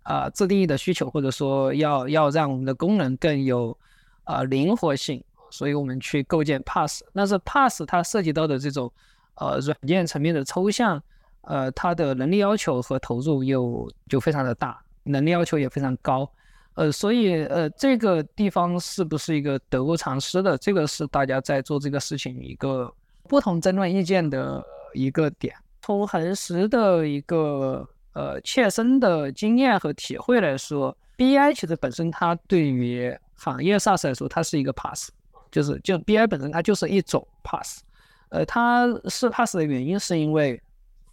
[0.04, 3.76] 啊，自定义的需求，或者说要要让我们的功能更有
[4.24, 7.02] 啊灵活性，所以我们去构建 Pass。
[7.14, 8.92] 但是 Pass 它涉及到的这种
[9.36, 11.02] 呃软件层面的抽象，
[11.40, 16.30] 呃，它的能力要求和投入又就非常的大，能力要求也非常高，
[16.74, 20.58] 呃，所以呃这个地方是不是一个得不偿失的？
[20.58, 22.92] 这个是大家在做这个事情一个
[23.26, 24.62] 不同争论意见的
[24.92, 25.54] 一个点。
[25.80, 27.88] 从恒实的一个。
[28.14, 35.11] 呃，切身的经验和体会来说，BI 其实本身它对于行业 SaaS 来说，它是一个 pass，
[35.50, 37.83] 就是就 BI 本身它就是一种 pass。
[38.31, 40.61] 呃，它是 pass 的原因是因为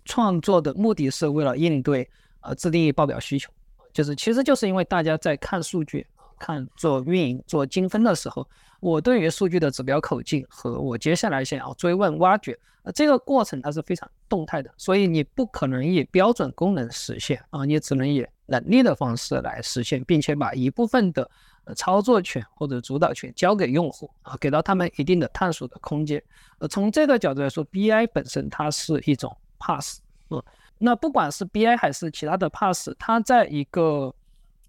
[0.06, 2.10] 创作的目的是为了应对
[2.42, 3.52] 呃自定义报表需求，
[3.92, 6.06] 就是其实就是因为大家在看数据、
[6.40, 8.48] 看做运营、做精分的时候。
[8.82, 21.30] 我对于数据的指标口径和我接下来想要追问挖掘，呃，这个过程它是非常动态的，所以你不可能以标准功能实现啊，你只能以能力的方式来实现，并且把一部分的
[21.76, 26.22] 操作权或者主导权交给用户啊，给到他们一定的探索的空间。
[26.58, 30.00] 呃，从这个角度来说，BI 本身它是一种 pass，
[30.32, 30.42] 嗯，
[30.80, 34.12] 那不管是 BI 还是其他的 pass，它在一个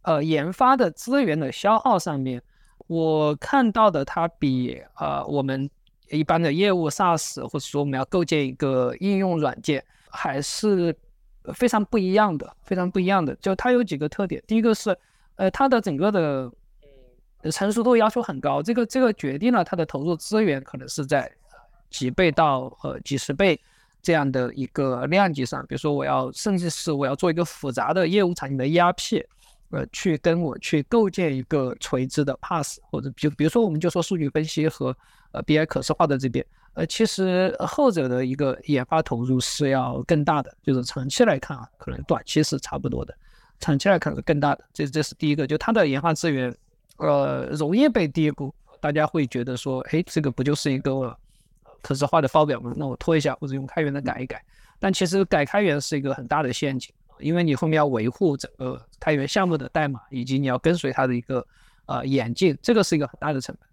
[0.02, 2.42] 呃研发的资源的消耗上面。
[2.92, 5.70] 我看到的，它比呃我们
[6.10, 10.94] 一般的业务 SaaS，或者说我们要构建一个应用软件，还是
[11.54, 13.34] 非常不一样的，非常不一样的。
[13.36, 14.94] 就它有几个特点，第一个是，
[15.36, 16.52] 呃，它的整个的
[17.50, 21.32] 成熟度要求很高，这个这个决定了它的投入资源可能是在
[21.88, 23.58] 几倍到呃几十倍
[24.02, 29.24] 这样的一个量级上，比如说我要甚至是我要做一个复杂的业务场景的 ERP，
[29.72, 34.94] 呃，去跟我去构建一个垂直的 pass，或者就比如说我们就说数据分析和
[35.32, 43.14] 呃 BI 可视化的这边，呃，其实后者的一个研发投入是要更大的，就是长期来看啊，可能短期是差不多的，
[43.60, 44.64] 长期来看是更大的。
[44.74, 46.54] 这这是第一个，就它的研发资源，
[46.98, 51.16] 呃，容易被低估，大家会觉得说，哎，这个不就是一个
[51.80, 52.74] 可视化的报表吗？
[52.76, 54.44] 那我拖一下或者用开源的改一改。
[54.78, 56.92] 但其实改开源是一个很大的陷阱。
[57.22, 61.46] 因为你后面要维护整个开源项目的代码，以及你要跟随它的一个
[61.86, 63.68] 呃演进，这个是一个很大的成本。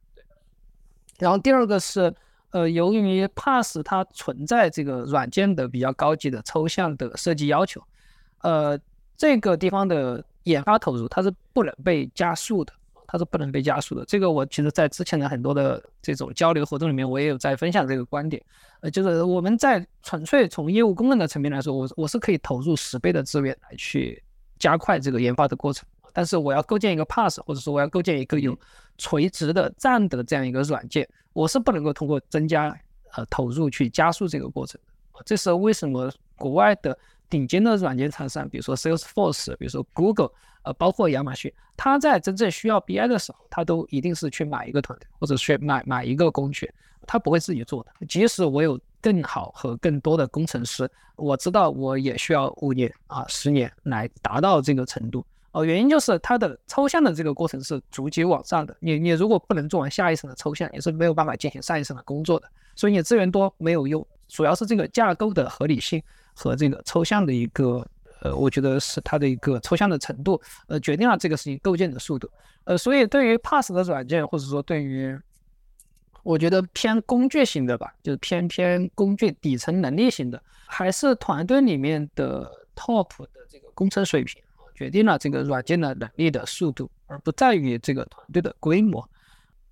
[1.17, 2.13] 然后第二个是，
[2.51, 7.83] 呃，由于 Pass 它存在这个软件的比较高级的抽象的设计要求，
[8.41, 8.79] 呃，
[9.17, 12.73] 这个地方的研发投入它是不能被加速的。
[13.11, 14.05] 它是不能被加速的。
[14.05, 18.39] 这个我其实在之前的很多的这种交流活动里面，我也有在分享这个观点。
[18.81, 24.21] 呃，就是我们在纯粹从业务功能的层面来说，我我是可以投入十倍的资源来去
[24.59, 25.87] 加快这个研发的过程。
[26.13, 28.57] 但是我要构建一个 Pass，或者说我要构建一个有
[28.99, 32.77] 垂直的站的这样一个软件，我是不能够通过增加
[33.13, 35.23] 呃投入去加速这个过程的。
[35.25, 36.97] 这是为什么国外的
[37.29, 40.31] 顶尖的软件厂商，比如说 Salesforce，比如说 Google。
[40.63, 46.69] 呃，包括亚马逊，他在真正需要 BI 的时候，他都一定是去买一个团队，或者去买买一个工具，
[47.07, 48.05] 他不会自己做的。
[48.07, 55.25] 即使我有更好和更多的工程师，我知道我也需要五年啊十年来达到这个程度。
[55.53, 58.75] 哦，原因就是它的抽象的这个过程是逐级往上的。
[58.81, 62.49] 你你如果不能做完下一层的抽象，也是没有办法进行上一层的工作的。
[62.75, 66.03] 所以你资源多没有用，主要是这个架构的合理性
[66.39, 67.85] 和这个抽象的一个。
[68.21, 72.29] 呃，我觉得是它的一个抽象的程度，呃，决定了这个事情构建的速度。
[72.65, 75.17] 呃，所以对于 Pass 的软件，或者说对于
[76.23, 84.43] 我觉得偏工具型的吧，就是偏偏工具底层能力型的，还是团队里面的 Top 的这个工程水平
[84.75, 89.09] 决定了这个软件的能力的速度，而不在于这个团队的规模。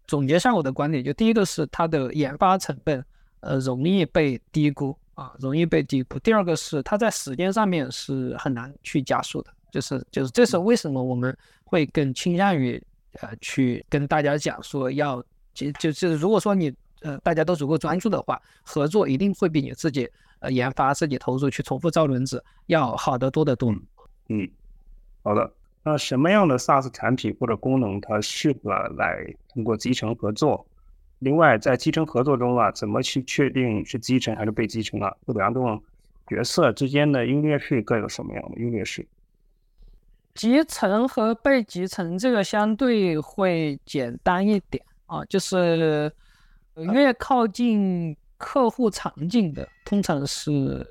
[0.08, 3.04] 总结下我的观点，就第一个是它的研发成本，
[3.42, 4.98] 呃，容易被低估。
[5.18, 6.20] 啊，容易被低估。
[6.20, 12.82] 第二个是它在时间上面是很难去加速的，就是就是这是为什么我们会更倾向于
[13.14, 15.20] 呃去跟大家讲说要
[15.56, 23.74] 就就就是如果说你呃大家都足够专注的话，合作一定会比你自己呃研发自己投入去重复造轮子要好得多得多。
[24.30, 24.48] 嗯，
[25.24, 25.52] 好的。
[25.82, 30.64] 那什么样的 SaaS 产品或者功能它适合来通过集成合作？
[31.20, 35.12] 另外，在集成合作中啊，怎么去确定是集成还是被集成啊？
[35.26, 35.82] 这两种
[36.28, 39.04] 角色之间的优劣势各有什么样的优劣势？
[40.36, 46.14] 集成和被集成这个相对会简单一点啊，就是
[46.94, 50.86] 越靠近客户场景的，通常是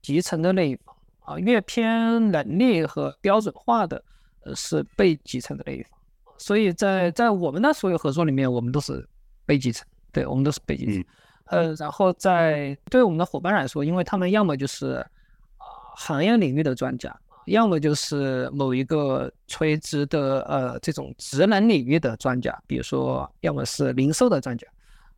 [0.00, 4.02] 集成的那一方啊，越偏能力和标准化的，
[4.44, 5.98] 呃，是被集成的那一方。
[6.38, 9.06] 所以在在我们的所有合作里面，我们都是。
[9.48, 11.04] 被集成，对我们都是被集成。
[11.46, 14.96] 呃，然后在对我们的伙伴来说，因为他们要么就是
[15.56, 15.64] 啊
[15.96, 24.66] 行业领域的专家，要么就是某一个垂直的呃这种职能领域的专家，比如说要么是零售的专家、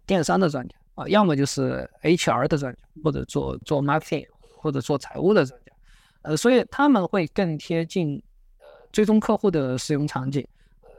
[0.07, 5.73] 电商的专家啊，要么就是 HR 的专家，或者做做 marketing 或者做财务的专家。
[6.23, 8.23] 呃，所以他们会更贴近
[8.61, 10.47] 呃最终客户的使用场景。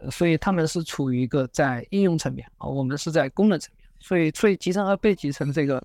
[0.10, 5.84] 所以他们是处于一个在应用层面啊，我们是在功能层面，所以所以集成和被集成这个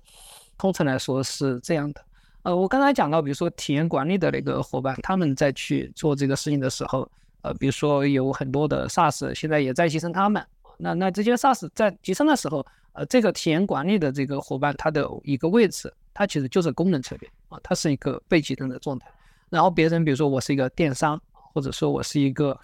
[0.57, 2.01] 通常来说是这样的。
[2.43, 7.09] 呃，我刚才讲到，比如说体验管理的那个伙伴，他们在去做这个事情的时候，
[7.41, 10.41] 呃，比如说有很多的 SaaS 现在也在集成他们，
[10.77, 19.07] 那那这些 SaaS 在集成的时候，呃，这个体验管理的这个伙伴，他的一个位置，它其实就是功能层面啊，它是一个被集成的状态。
[19.49, 21.21] 然后别人比如说我是一个电商，
[21.57, 22.55] 或者说我是一个。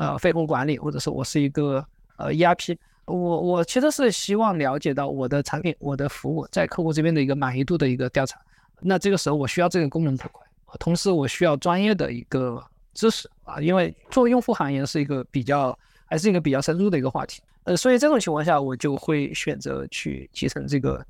[0.00, 1.84] 呃，费用管理，或者是我是一个
[2.18, 8.40] 呃 ERP，我我其实是希望了解到我的产品、我的服务在客户这边的一个满意度的一个调查。
[8.80, 10.46] 那这个时候我需要这个功能模块，
[10.78, 15.76] 同时我需要专业的一个知识啊，因为做用户行业是一个比较
[16.06, 17.42] 还是一个比较深入的一个话题。
[17.64, 21.04] 呃，所以这种情况下，我就会选择去集成这个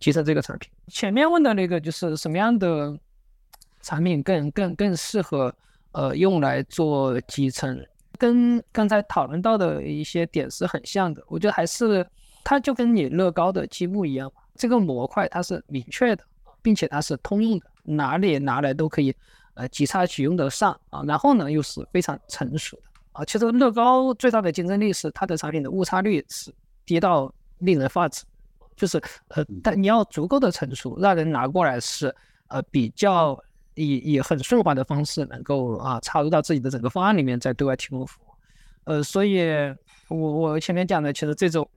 [0.00, 0.68] 集成这个产品。
[0.88, 2.98] 前面问的那个就是什么样的
[3.82, 5.54] 产品更更更适合
[5.92, 7.80] 呃用来做集成？
[8.18, 12.06] 跟刚才讨论到的一些点是很像的，我觉得还是
[12.44, 16.22] 它就跟你乐高的积木一样，这个模块它是明确的，
[16.60, 19.12] 并且它是通用的，哪里拿来都可以，
[19.54, 21.02] 呃，即插即用得上啊。
[21.04, 22.82] 然后呢，又是非常成熟的
[23.12, 23.24] 啊。
[23.24, 26.54] 其实乐高最大的竞争力是它的产品的误差率是
[26.86, 28.22] 低到令人发指，
[28.76, 32.14] 就是呃，但你要足够的成熟，让人拿过来是
[32.48, 33.36] 呃比较
[33.74, 38.26] 以以很顺滑的方式能够啊插入到自己的整个方案里面，再对外提供服务。
[38.84, 39.42] 呃，所以
[40.08, 41.68] 我我前面讲的，其实这种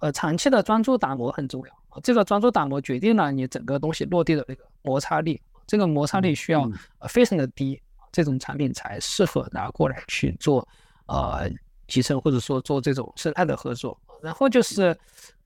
[0.00, 2.00] 呃长期的专注打磨很重要。
[2.02, 6.62] 这个专注打磨决定了你整个东西落地的那个摩擦力，这个摩擦力需要
[7.00, 7.80] 呃非常的低，
[8.12, 10.66] 这种产品才适合拿过来去做
[11.06, 11.50] 呃
[11.88, 13.98] 集成或者说做这种生态的合作。
[14.22, 14.96] 然后就是，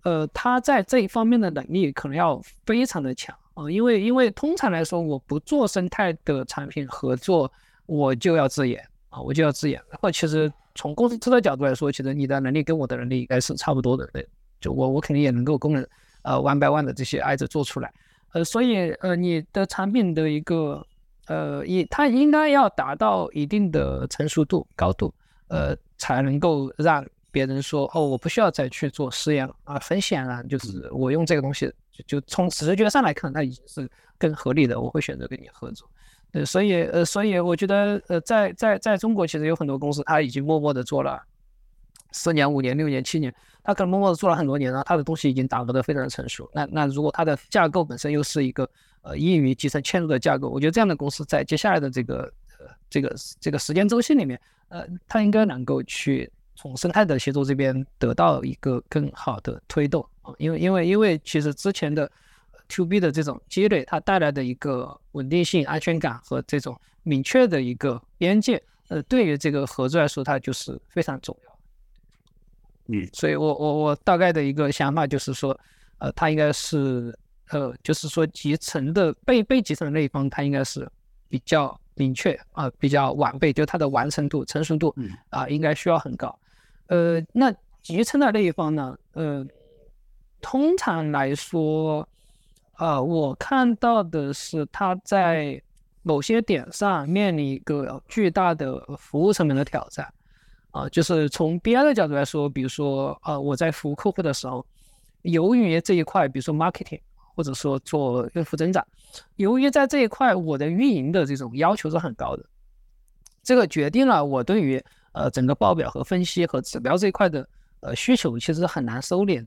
[0.03, 7.50] 呃，他在这一方面的能力可能要非常的强啊，因为因为通常来说，我不做生态的产品合作，
[7.86, 9.80] 我就要自研啊，我就要自研。
[9.88, 14.28] 然后其实从公司的角度来说，其实你的能力跟我的能力应该是差不多的，对，
[14.61, 15.88] 就我我肯定也能够供人
[16.22, 17.92] 呃 one by one 的这些挨着做出来，
[18.32, 20.84] 呃，所以呃你的产品的一个
[21.26, 25.14] 呃也它应该要达到一定的成熟度高度，
[25.48, 27.05] 呃才能够让。
[27.34, 33.88] 别人说哦，我不需要再去做实验了啊，很显然就是我用这个东西，就就从直觉上来看，它已经是
[34.18, 35.88] 更合理的，我会选择跟你合作。
[36.32, 41.22] 对，所以呃，所以我觉得呃，在在在中国，其实有很多公司，它已经默默的做了
[42.11, 43.32] 四年、五年、六年、七年，
[43.62, 46.51] 它可能默默的做了很多年了，它的东西已经打磨的非常成熟。
[46.53, 48.68] 那那如果它的架构本身又是一个
[49.03, 52.22] 呃易于集成嵌入的架构，我觉得这样的公司在接下来的这个
[52.59, 56.30] 呃这个这个时间周期里面，呃，它应该能够去。
[56.57, 60.09] 从生态的协作这边得到一个更好的推动，
[60.39, 62.11] 因为因为因为其实之前的
[62.68, 71.59] to B 的这种积累，它带来的一个稳定性、安全感和这种明确的一个边界，呃，对于这个合作来说，它就是非常重要。
[72.87, 75.59] 嗯，所以我我我大概的一个想法就是说，
[75.99, 77.18] 呃，它应该是
[77.51, 80.87] 呃，就是说集成的被被集成的那一方，它应该是
[81.29, 84.95] 比较明确啊，比较完备，就它的完成度、成熟度
[85.31, 86.39] 啊，应该需要很高。
[86.89, 88.99] 呃，那集成的那一方呢？
[89.12, 89.47] 呃，
[90.45, 92.07] 通常来说，
[92.74, 95.59] 啊，我看到的是他在
[96.03, 100.07] 某些点上面临一个巨大的服务层面的挑战。
[100.70, 104.66] 啊，就是从 BI 的角度来说，比如说，呃，我在服务客户的时候，
[105.22, 107.01] 由于这一块，比如说 marketing，
[107.34, 108.86] 或者说做用户增长，
[109.36, 112.45] 由于在这一块我的运营的这种要求是很高的，
[113.42, 117.49] 这个决定了我对于呃，整个报表和分析和指标这一块的
[117.80, 119.47] 呃需求其实很难收敛的，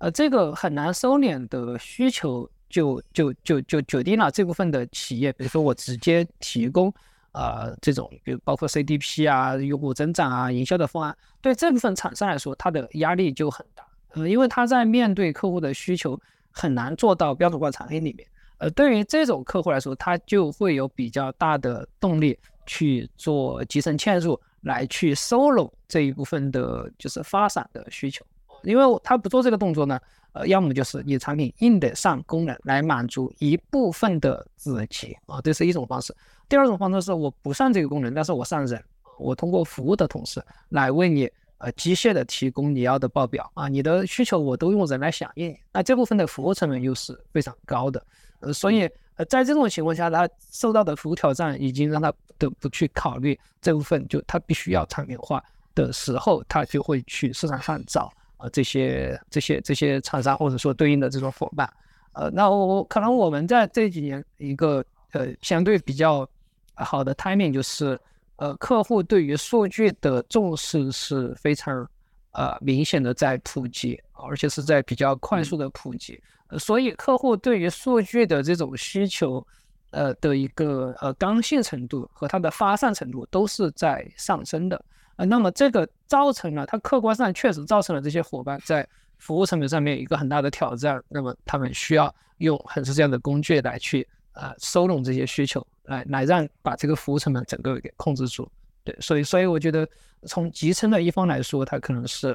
[0.00, 6.92] 呃，这个很难收敛的需求就就就就决定了这部分的企业，比如说我直接提供
[7.32, 13.84] 啊这种，比如包括 CDP 啊、用户增长啊、营销的方案，对这部分厂商来说，它的压力就很大，
[14.14, 16.18] 呃，因为他在面对客户的需求
[16.50, 18.26] 很难做到标准化产品里面，
[18.58, 24.40] 呃，对于这种客户来说，他就会有比较大的动力去做集成嵌入。
[24.64, 28.22] 来去收拢这一部分的，就是发散的需求，
[28.62, 29.98] 因为他不做这个动作呢，
[30.32, 36.14] 呃，要么就是你产品硬得上功能来满足一部分的自己啊，这是一种方式。
[36.48, 38.82] 第二种方式是我不上这个功能，但是我上人，
[39.18, 48.04] 我通过服务的同时来为你呃机械的提供你要的报表啊，你的需求我都用人来响应，那这部分的服务成本又是非常高的，
[48.40, 48.82] 呃，所以
[49.16, 49.24] 呃。
[49.26, 55.44] 在这种情况下，他受到的服务挑战已经让他不得不去考虑这部分，就他必须要产品化
[55.74, 58.10] 的时候，他就会去市场上找
[58.40, 61.70] 啊这些这些这些厂商或者说对应的这种伙伴。
[62.12, 66.28] 呃，那我我可能我们在这几年一个呃相对比较
[66.74, 67.96] 好的 timing 就是，
[68.36, 71.88] 呃，客户对于数据的重视是非常
[72.32, 76.20] 呃明显的在普及，而且是在比较快速的普及。
[76.58, 79.46] 所以，客户对于数据的这种需求，
[79.90, 84.84] 呃的一个呃刚性程度和它的发散程度都是在上升的。
[85.20, 90.98] 呃，那么这个造成了它客观上确实造成了这些伙伴在服务成本上面一个很大的挑战。
[91.10, 98.50] 那么他们需要用很是这样的工具来去呃收拢这些需求，来来让把这个服务成本整个给控制住。
[98.82, 99.86] 对，所以所以我觉得
[100.26, 102.34] 从集成的一方来说，它可能是。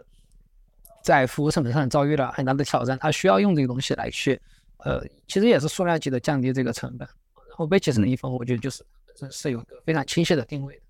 [1.01, 4.41] 在服务成本上遭遇了很大的挑战，它需要用这个东西来去，
[4.79, 7.07] 呃，其实也是数量级的降低这个成本。
[7.35, 8.83] 然后被集成的一方，我觉得就是
[9.29, 10.81] 是有一个非常清晰的定位的。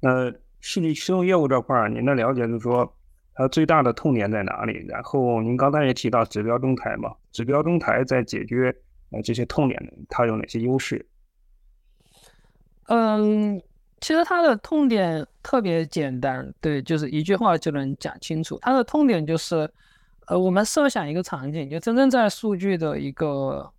[0.00, 0.30] 那
[0.66, 2.92] 信息驱动业务这块儿，您的了解就是说，
[3.34, 4.84] 它最大的痛点在哪里？
[4.88, 8.74] 然后您刚才也提到指标中台嘛，指标中台在解决
[9.10, 11.06] 呃这些痛点，它有哪些优势？
[12.88, 13.62] 嗯。
[13.98, 18.58] 其实它的痛点特别简单，对，就是一句话就能讲清楚。
[18.60, 19.68] 它的痛点就是，
[20.26, 23.72] 呃，我们设想一个场景，就真正在数据的一个，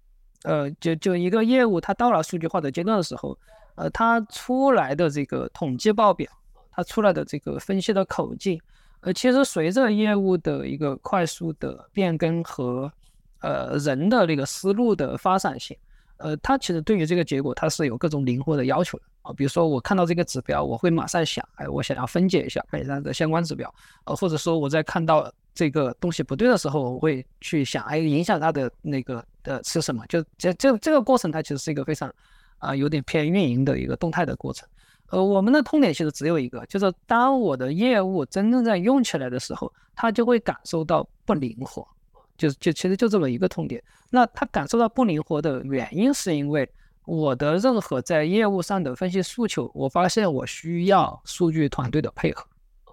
[0.44, 3.38] 呃，就就一个业务，它到了数据化的阶段的时候，
[3.76, 6.30] 呃，它出来的这个统计报表，
[6.78, 8.62] 它出来的这个分析的口径，
[9.00, 12.92] 呃，其实随着业务的一个快速的变更和，
[13.40, 15.76] 呃，人的那个思路的发展性。
[16.18, 19.34] 呃，它其实对于这个结果它是有各种灵活的要求的啊。
[19.34, 23.74] 比如说我看到这个指标，我会马上想，哎，我想要分解一下，看一下这相关指标，
[24.06, 30.06] 呃，或者说我在看到这个东西不对的时候，我会去想，哎，影响它的那个的是什么？
[30.08, 32.14] 就这这这个过程，它其实是一个非常
[32.60, 34.70] 啊有点偏运营的一个动态的过程。
[35.10, 41.88] 呃，我们的痛点其实只有一个，就是当我的业务真正在用起来的时候，它就会感受到不灵活，
[42.38, 43.82] 就就其实就这么一个痛点。
[44.10, 46.70] 那它感受到不灵活的原因，是因为
[47.06, 52.46] 我的任何在业务上的分析诉求，我发现我需要数据团队的配合，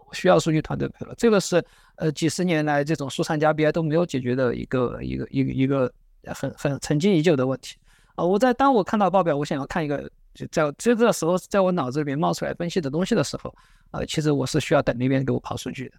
[0.09, 1.61] 我需要数据团队配合，这个是
[1.97, 5.93] 呃几十年来这种数参加 BI 都没有解决的一个一个一个一个
[6.27, 7.77] 很很沉积已久的问题。
[8.15, 10.09] 啊，我在当我看到报表，我想要看一个。
[10.35, 13.55] 就在这个时候，在我脑子里面冒出来分析的东西的时候，
[13.93, 15.95] 呃，其实我是需要等那边给我跑数据的。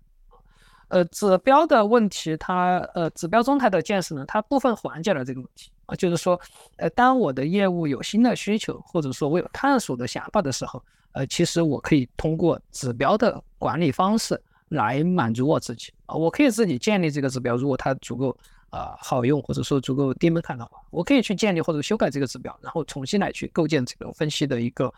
[0.89, 6.39] 呃，指标的问题，它呃，指标中台的建设呢，它部分缓解了这个问题啊，就是说，
[6.75, 10.83] 呃，当我的业务有新的需求，或者说我有探索的想法的时候，
[11.13, 18.37] 呃，其实我可以通过指标的管理方式来满足我自己啊，我可以自己建立这个指标，如果它足够。
[18.69, 24.93] 啊，好用或者说足够低门槛的话，我可以去建立或者修改这个指标，然后重新来去构建这个分析的一个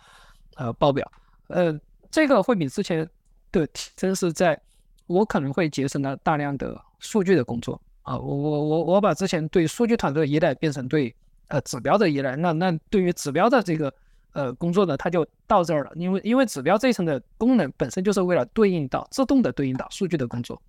[0.55, 1.09] 呃报表。
[1.47, 3.07] 呃，这个会比之前
[3.51, 4.59] 的提升是在，
[5.05, 8.17] 我可能会节省了大量的数据的工作啊。
[8.17, 11.15] 我我我我把之前对数据团队的依赖变成对
[11.49, 13.93] 呃指标的依赖，那那对于指标的这个
[14.33, 20.59] 呃工作呢，它就到这儿了，因为因为指标这一层的功能本身就是为了对应到自动的对应到数据的工作。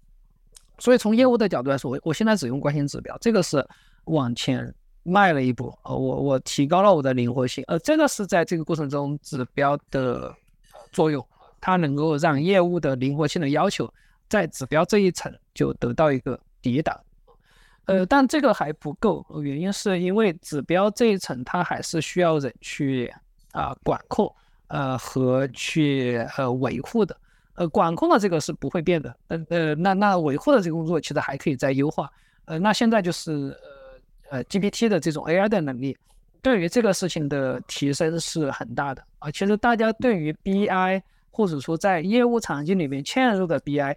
[0.79, 3.67] 所以从业务的角度来说，我我现在只用关心指标，这个是
[4.05, 4.73] 往前
[5.03, 10.35] 迈了一步，呃，我我提高了我的灵活性，呃，这个是在这个过程中指标的
[10.93, 11.27] 作用，
[11.61, 13.93] 它能够让业务的灵活性的要求
[14.29, 16.99] 在指标这一层就得到一个抵挡，
[17.87, 23.13] 呃，但这个还不够，原因是因为指标这一层它还是需要人去
[23.53, 24.33] 啊管控，
[24.69, 27.17] 呃和去呃维护的。
[27.59, 32.09] 呃，管控的这个是不会变的，呃呃，那那维护的这个工作其实还可以再优化，
[32.45, 33.33] 呃，那现在就是
[34.31, 35.99] 呃呃 GPT 的这种 AI 的能力，
[36.41, 39.29] 对于这个事情的提升是很大的啊。
[39.33, 41.03] 其实大家对于 BI
[41.33, 43.97] 或者说在业务场景里面嵌入的 BI，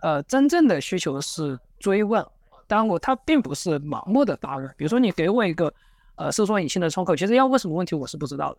[0.00, 2.26] 呃，真正的需求是追问，
[2.66, 4.66] 当然我它并不是盲目的答问。
[4.76, 5.72] 比如说你给我一个
[6.16, 8.58] 呃搜索引擎的窗口，其实要问什么问题我是不知道的，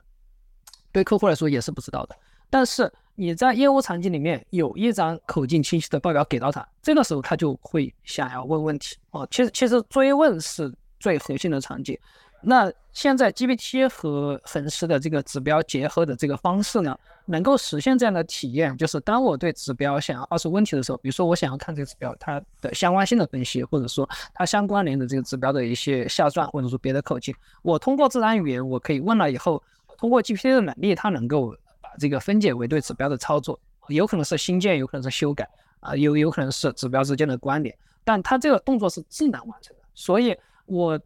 [0.94, 2.16] 对客户来说也是不知道的，
[2.50, 2.92] 但是。
[3.20, 9.28] 你在业务场景里面有一张口径清晰的报表给到他，这个时候他就会想要问问题哦。
[9.32, 11.98] 其实其实追问是最核心的场景。
[12.44, 16.96] 那现在 GPT 和恒时的这个指标结合的这个方式呢，
[17.26, 27.34] 能够实现这样的体验，就是当我对指标想要抛出问题的时候，比如说我想要看这个指标它的相关性的分析，或者说它相关联的这个指标的一些下算，或者说别的口径，
[27.64, 29.64] 我通过自然语言我可以问了以后，
[29.98, 31.58] 通过 GPT 的能力，它能够。
[32.00, 35.48] 这个分解为对指标的操作，有可能是新建，有可能是修改，
[35.80, 41.00] 啊，有有可能是指标之间的关联，但它这个动作是智能完成的，所以我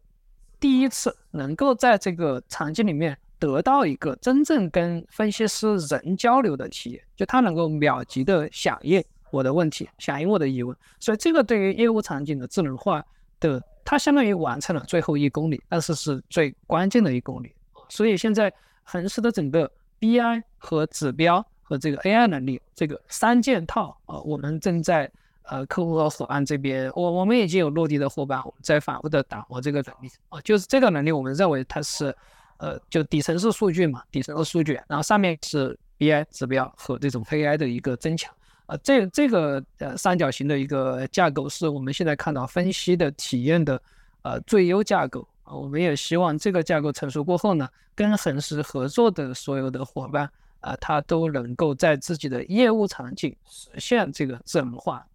[0.58, 13.04] 第一次能够在这个场景里面得到一个真正跟分析师人交流的体验，就他能够秒级的响应我的问题，响应我的疑问，所以这个对于业务场景的智能化
[13.40, 17.54] 的，它相当于完成了最后一公里，但是是最关键的一公里，
[17.88, 19.70] 所以现在恒时的整个。
[20.02, 25.08] BI 和指标和这个 AI 能力这个三件套啊，我们正在
[25.44, 32.12] 呃客户和伙伴这边，我我们已经有落地的伙伴，我们在反复的打磨这个能力啊，就是这个能力，我们认为它是
[32.56, 38.34] 呃就底层是数据嘛，底层是数据，然后上面是 BI 指标和这种 AI 的一个增强
[38.66, 43.80] 啊，这这个呃三角形的一个架构是我们现在看到分析的体验的
[44.22, 45.28] 呃最优架构。
[45.54, 50.30] 我们也希望这个架构成熟过后呢，跟恒实合作的所有的伙伴
[50.60, 55.06] 啊，他都能够在自己的业务场景实现这个智能化。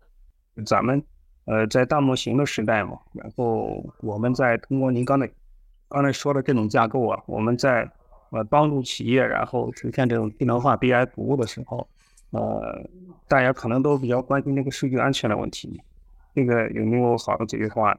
[0.66, 1.04] 咱们
[1.46, 5.30] 呃在大模型的时代嘛，然后我们在通过您刚才
[5.88, 7.90] 刚才说的这种架构啊，我们在
[8.30, 11.88] 呃帮助企业然后实现这种智能化 BI 服务的时候，
[12.32, 12.90] 呃，
[13.28, 15.82] 大家可能都比较关心这个数据安全的问题，
[16.36, 17.98] 这个有没有好的解决方案？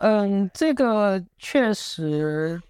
[0.00, 2.60] 嗯，这个确实，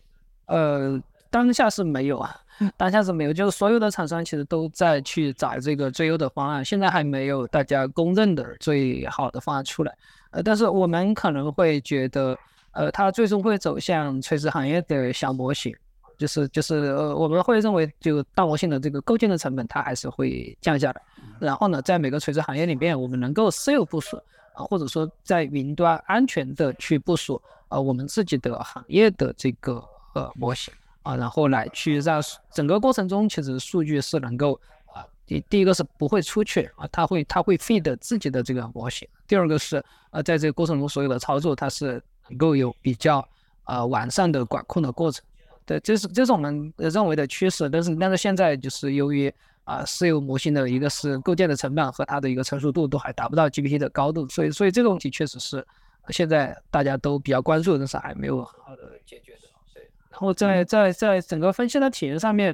[0.46, 1.00] 呃，
[1.30, 2.34] 当下是没有啊，
[2.76, 9.96] 当下是没有，就是所有的厂商其实都在去找这个最优的方案，现在还没有大家公认的最好的方案出来。
[10.32, 12.36] 呃，但是我们可能会觉得，
[12.72, 15.72] 呃，它最终会走向垂直行业的小模型，
[16.18, 21.00] 就是就是呃，我们会认为，就大模型的这个构建的成本它还是会降下来，
[21.38, 24.20] 然后呢，在每个垂直行业里面，我们能够私有部署。
[24.54, 29.82] 或者说在云端安全的去部署呃我们自己的行业的这个
[30.14, 30.72] 呃模型
[31.02, 32.20] 啊，然后来去让
[32.52, 43.26] 整个过程中其实数据是能够啊第第一个是不会出去啊，它会它会 feed 自己的这个模型，第二个是呃在这个过程中所有的操作它是能够有比较
[43.64, 45.24] 呃完善的管控的过程。
[45.64, 49.32] 对，这是这是我们认为的趋势，但是但是现在就是由于
[49.70, 55.64] 啊私有模型的一个是构建的成本和它的一个成熟度都还达不到 GPT 的高度，所以所以这个问题确实是
[56.08, 59.40] 现在大家都比较关注，但是还没有很好的解决的。
[59.72, 62.52] 对，然后在在在整个分析的体验上面，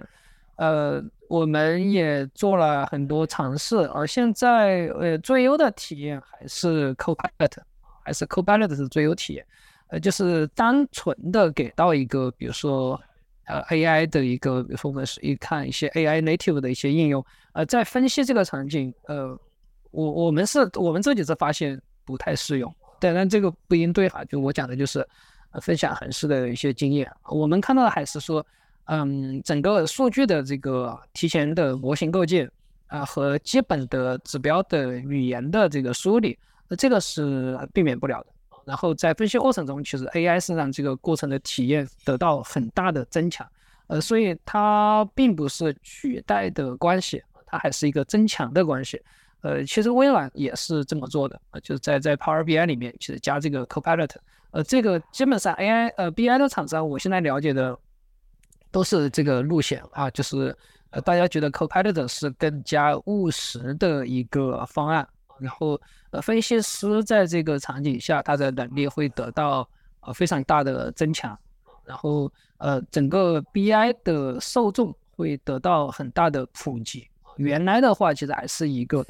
[0.57, 7.53] 呃，我们也做了很多尝试，而现在呃最优的体验还是 Copilot，
[8.03, 9.47] 还是 Copilot 是最优体验。
[9.89, 13.01] 呃，就是单纯的给到一个，比如说，
[13.47, 19.39] 呃，AI 的一个，比如说我们是一看一些 AI native 的一些应用，呃，在分析这个场景，呃，
[19.93, 25.07] 我我们是我们自己是发现不太适用，对，但这个不一定对哈，就我讲的就是
[25.63, 28.45] 分享横式的一些经验，我们看到的还是说，
[28.87, 32.51] 嗯，整个数据的这个提前的模型构建
[32.89, 36.39] 啊和基本的指标的语言的这个梳理，
[36.69, 38.27] 那这个是避免不了的。
[38.67, 43.47] 然后在分析过程中，其实 AI 是让这个过程的体验得到很大的增强，
[43.87, 49.01] 呃，所以它并不是取代的关系，它还是一个增强的关系。
[49.43, 54.11] 呃，其实微软也是这么做的，呃，就是在在 Power BI 里面其实加这个 Copilot，
[54.51, 57.79] 呃，这个基本上 AI 呃 BI 的厂商，我现在了解的
[58.73, 60.57] 都是这个路线啊，就是
[60.91, 65.07] 呃大家觉得 Copilot 是更加务实的一个方案。
[65.39, 65.79] 然后，
[66.11, 69.69] 呃，分析师在这个场景下，他的能力会得到
[70.01, 71.39] 呃非常大的增强。
[71.85, 77.07] 然后，呃，整个 BI 的受众会得到很大的普及。
[77.37, 79.07] 原来的话，其实还是一个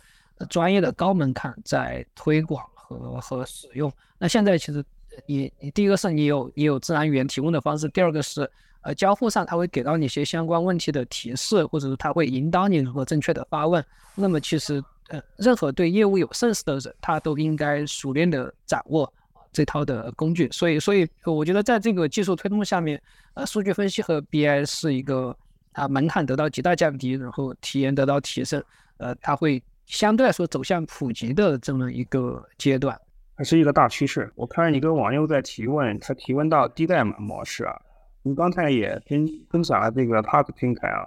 [0.50, 3.90] 专业的高门槛在推广和和使用。
[4.18, 4.84] 那现在其实，
[5.26, 8.50] 你你第一个是你有你有自然语言提供的方式，第二个是
[8.82, 13.84] 呃交互上它会给到你一些相关问题的提示，或者是它会引导你如何正确的发问。
[14.16, 14.82] 那么其实。
[15.08, 19.12] 呃，任何对业务有 sense 的人，他都应该熟练的掌握
[19.52, 20.48] 这套的工具。
[20.50, 23.00] 所以，所以我觉得在这个技术推动下面，
[23.34, 25.36] 呃，数据分析和 BI 是一个
[25.72, 28.62] 啊门槛得到极大降低，然后体验得到提升，
[28.96, 33.00] 呃，它会相对来说走向普及的这么一个阶段，
[33.36, 34.32] 还是一个大趋势。
[34.34, 37.80] 我看你跟网友在提问，他提问到低代码模式啊，
[38.22, 41.06] 你刚才也分分享了这个 p a s 平台啊。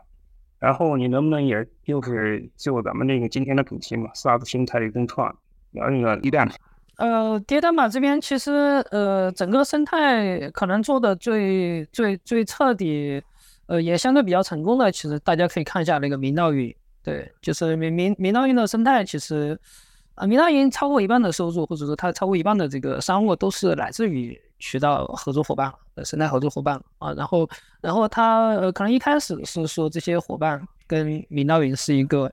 [0.60, 5.34] 然后你能不能也就是就咱们那个今天的主题嘛，SaaS 生态的共创，
[5.72, 6.52] 聊那个低代码？
[6.98, 8.52] 呃，低代码这边其实
[8.92, 13.24] 呃整个生态可能做的最最最彻底，
[13.68, 19.58] 呃也相对比较成功的，其实大家可以看一下那个明道云，对，就是明明明道云的生态，其实
[20.16, 24.38] 啊明道云超过一半的收入，或者说它超过一半的这个商务都是来自于。
[24.60, 27.50] 渠道合作伙伴，呃，生态合作伙伴啊，然后，
[27.82, 32.32] 然后他呃，可能一开始是说这些伙伴跟明道云是一个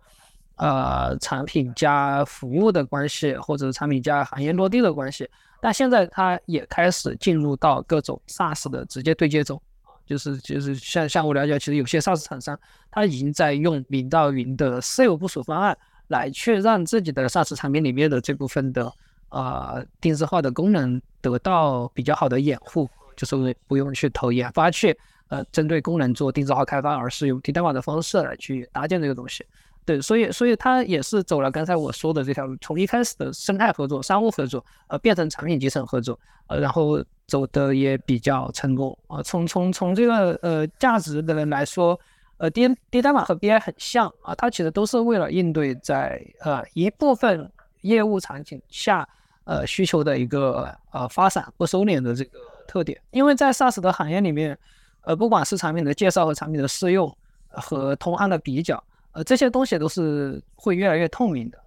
[0.57, 5.29] 呃产品加服务的关系，或者产品加行业落地的关系，
[5.61, 9.61] 但现在他也开始进入到各种 SaaS 的直接对接中，
[10.05, 12.59] 就是就是像像我了解，其实有些 SaaS 厂商
[12.91, 18.93] 他已经在用明道云的私有部署方案来去让自己的 SaaS 产品里面的这部分的。
[19.29, 24.97] 啊，定制化的功能得到比较好的掩护，就是不用去投研发去，
[25.29, 29.45] 呃，针对功能做定制化开发，而是用低代码的方式来去搭建这个东西。
[29.85, 36.19] 对，所以，所以它也是走了刚才我说的这条路，从一开始的生态合作、商务合作，呃，变成产品集成合作，
[36.49, 38.99] 呃，然后走的也比较成功。
[39.07, 41.97] 啊，从从从这个呃价值的人来说，
[42.39, 47.49] 呃，低低代码和 BI 很像啊，它其实都是为了应对在呃一部分
[47.87, 49.09] 业务场景下。
[49.49, 54.59] 呃，需求的一个呃发散或收敛的这个特点，因为在 SaaS 的行业里面，
[55.03, 57.17] 呃，不管是产品的介绍和产品的试用
[57.49, 58.83] 和同行的比较，
[59.13, 61.59] 呃，这些东西都是会越来越透明的，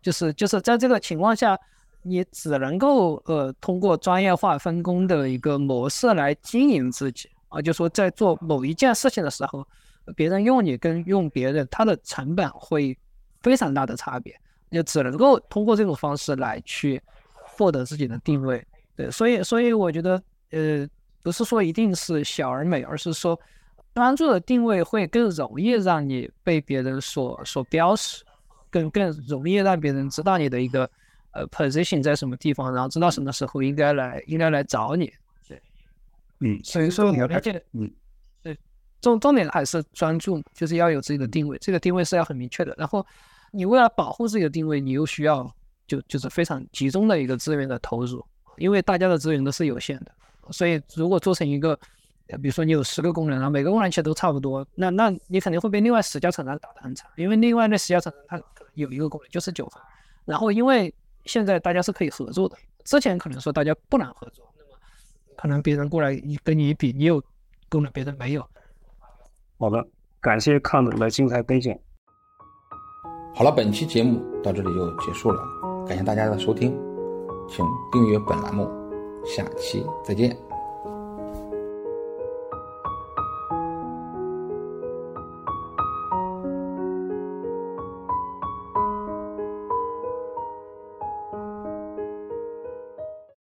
[0.00, 1.60] 就是就是在这个情况下，
[2.00, 7.28] 你只能够呃通过专业化分工的一个模式来经营自己。
[7.48, 9.62] 啊，就说在做某一件事情的时候，
[10.16, 12.96] 别人用你跟用别人，它的成本会
[13.42, 14.34] 非常大的差别，
[14.70, 17.02] 就只能够通过这种方式来去。
[17.58, 18.62] 获得自己的定位，
[18.94, 20.86] 对，所以，所以我觉得，呃，
[21.22, 23.40] 不是说一定是小而美，而是说
[23.94, 28.22] 专注的定位会更容易让你被别人所所标识，
[28.68, 30.90] 更更容易让别人知道你的一个
[31.30, 35.10] 呃 position 在什么地方，然后知道什么时候应该来应该来找你，
[35.48, 35.58] 对，
[36.40, 37.90] 嗯，所以说我理解，嗯，
[38.42, 38.54] 对，
[39.00, 43.06] 重重点还是专注，就是要有自己的定位，这个定位是要很明确的，然后
[43.52, 45.50] 你为了保护自己的定位，你又需要。
[45.88, 48.20] 就就是非常集中的一个资源的投入，
[48.56, 50.10] 因为大家的资源都是有限的，
[50.50, 51.78] 所以如果做成一个，
[52.42, 59.80] 比如说你有十个功能，然后每个功能其实都差不多，那那你肯定会被另外十家厂商打得很惨，因为另外那十家厂商它可能有一个功能就是九分，
[60.24, 60.92] 然后因为
[61.24, 64.70] 现在大家是可以合作的，之前可能说大家不能合作，那么
[65.36, 67.22] 可能别人过来跟你比，你有
[67.68, 68.44] 功能别人没有。
[69.56, 69.86] 好的，
[70.20, 71.72] 感谢康总的精彩分享。
[73.38, 75.38] 好了，本期节目到这里就结束了，
[75.86, 76.74] 感谢大家的收听，
[77.46, 77.62] 请
[77.92, 78.66] 订阅本栏目，
[79.26, 80.34] 下期再见。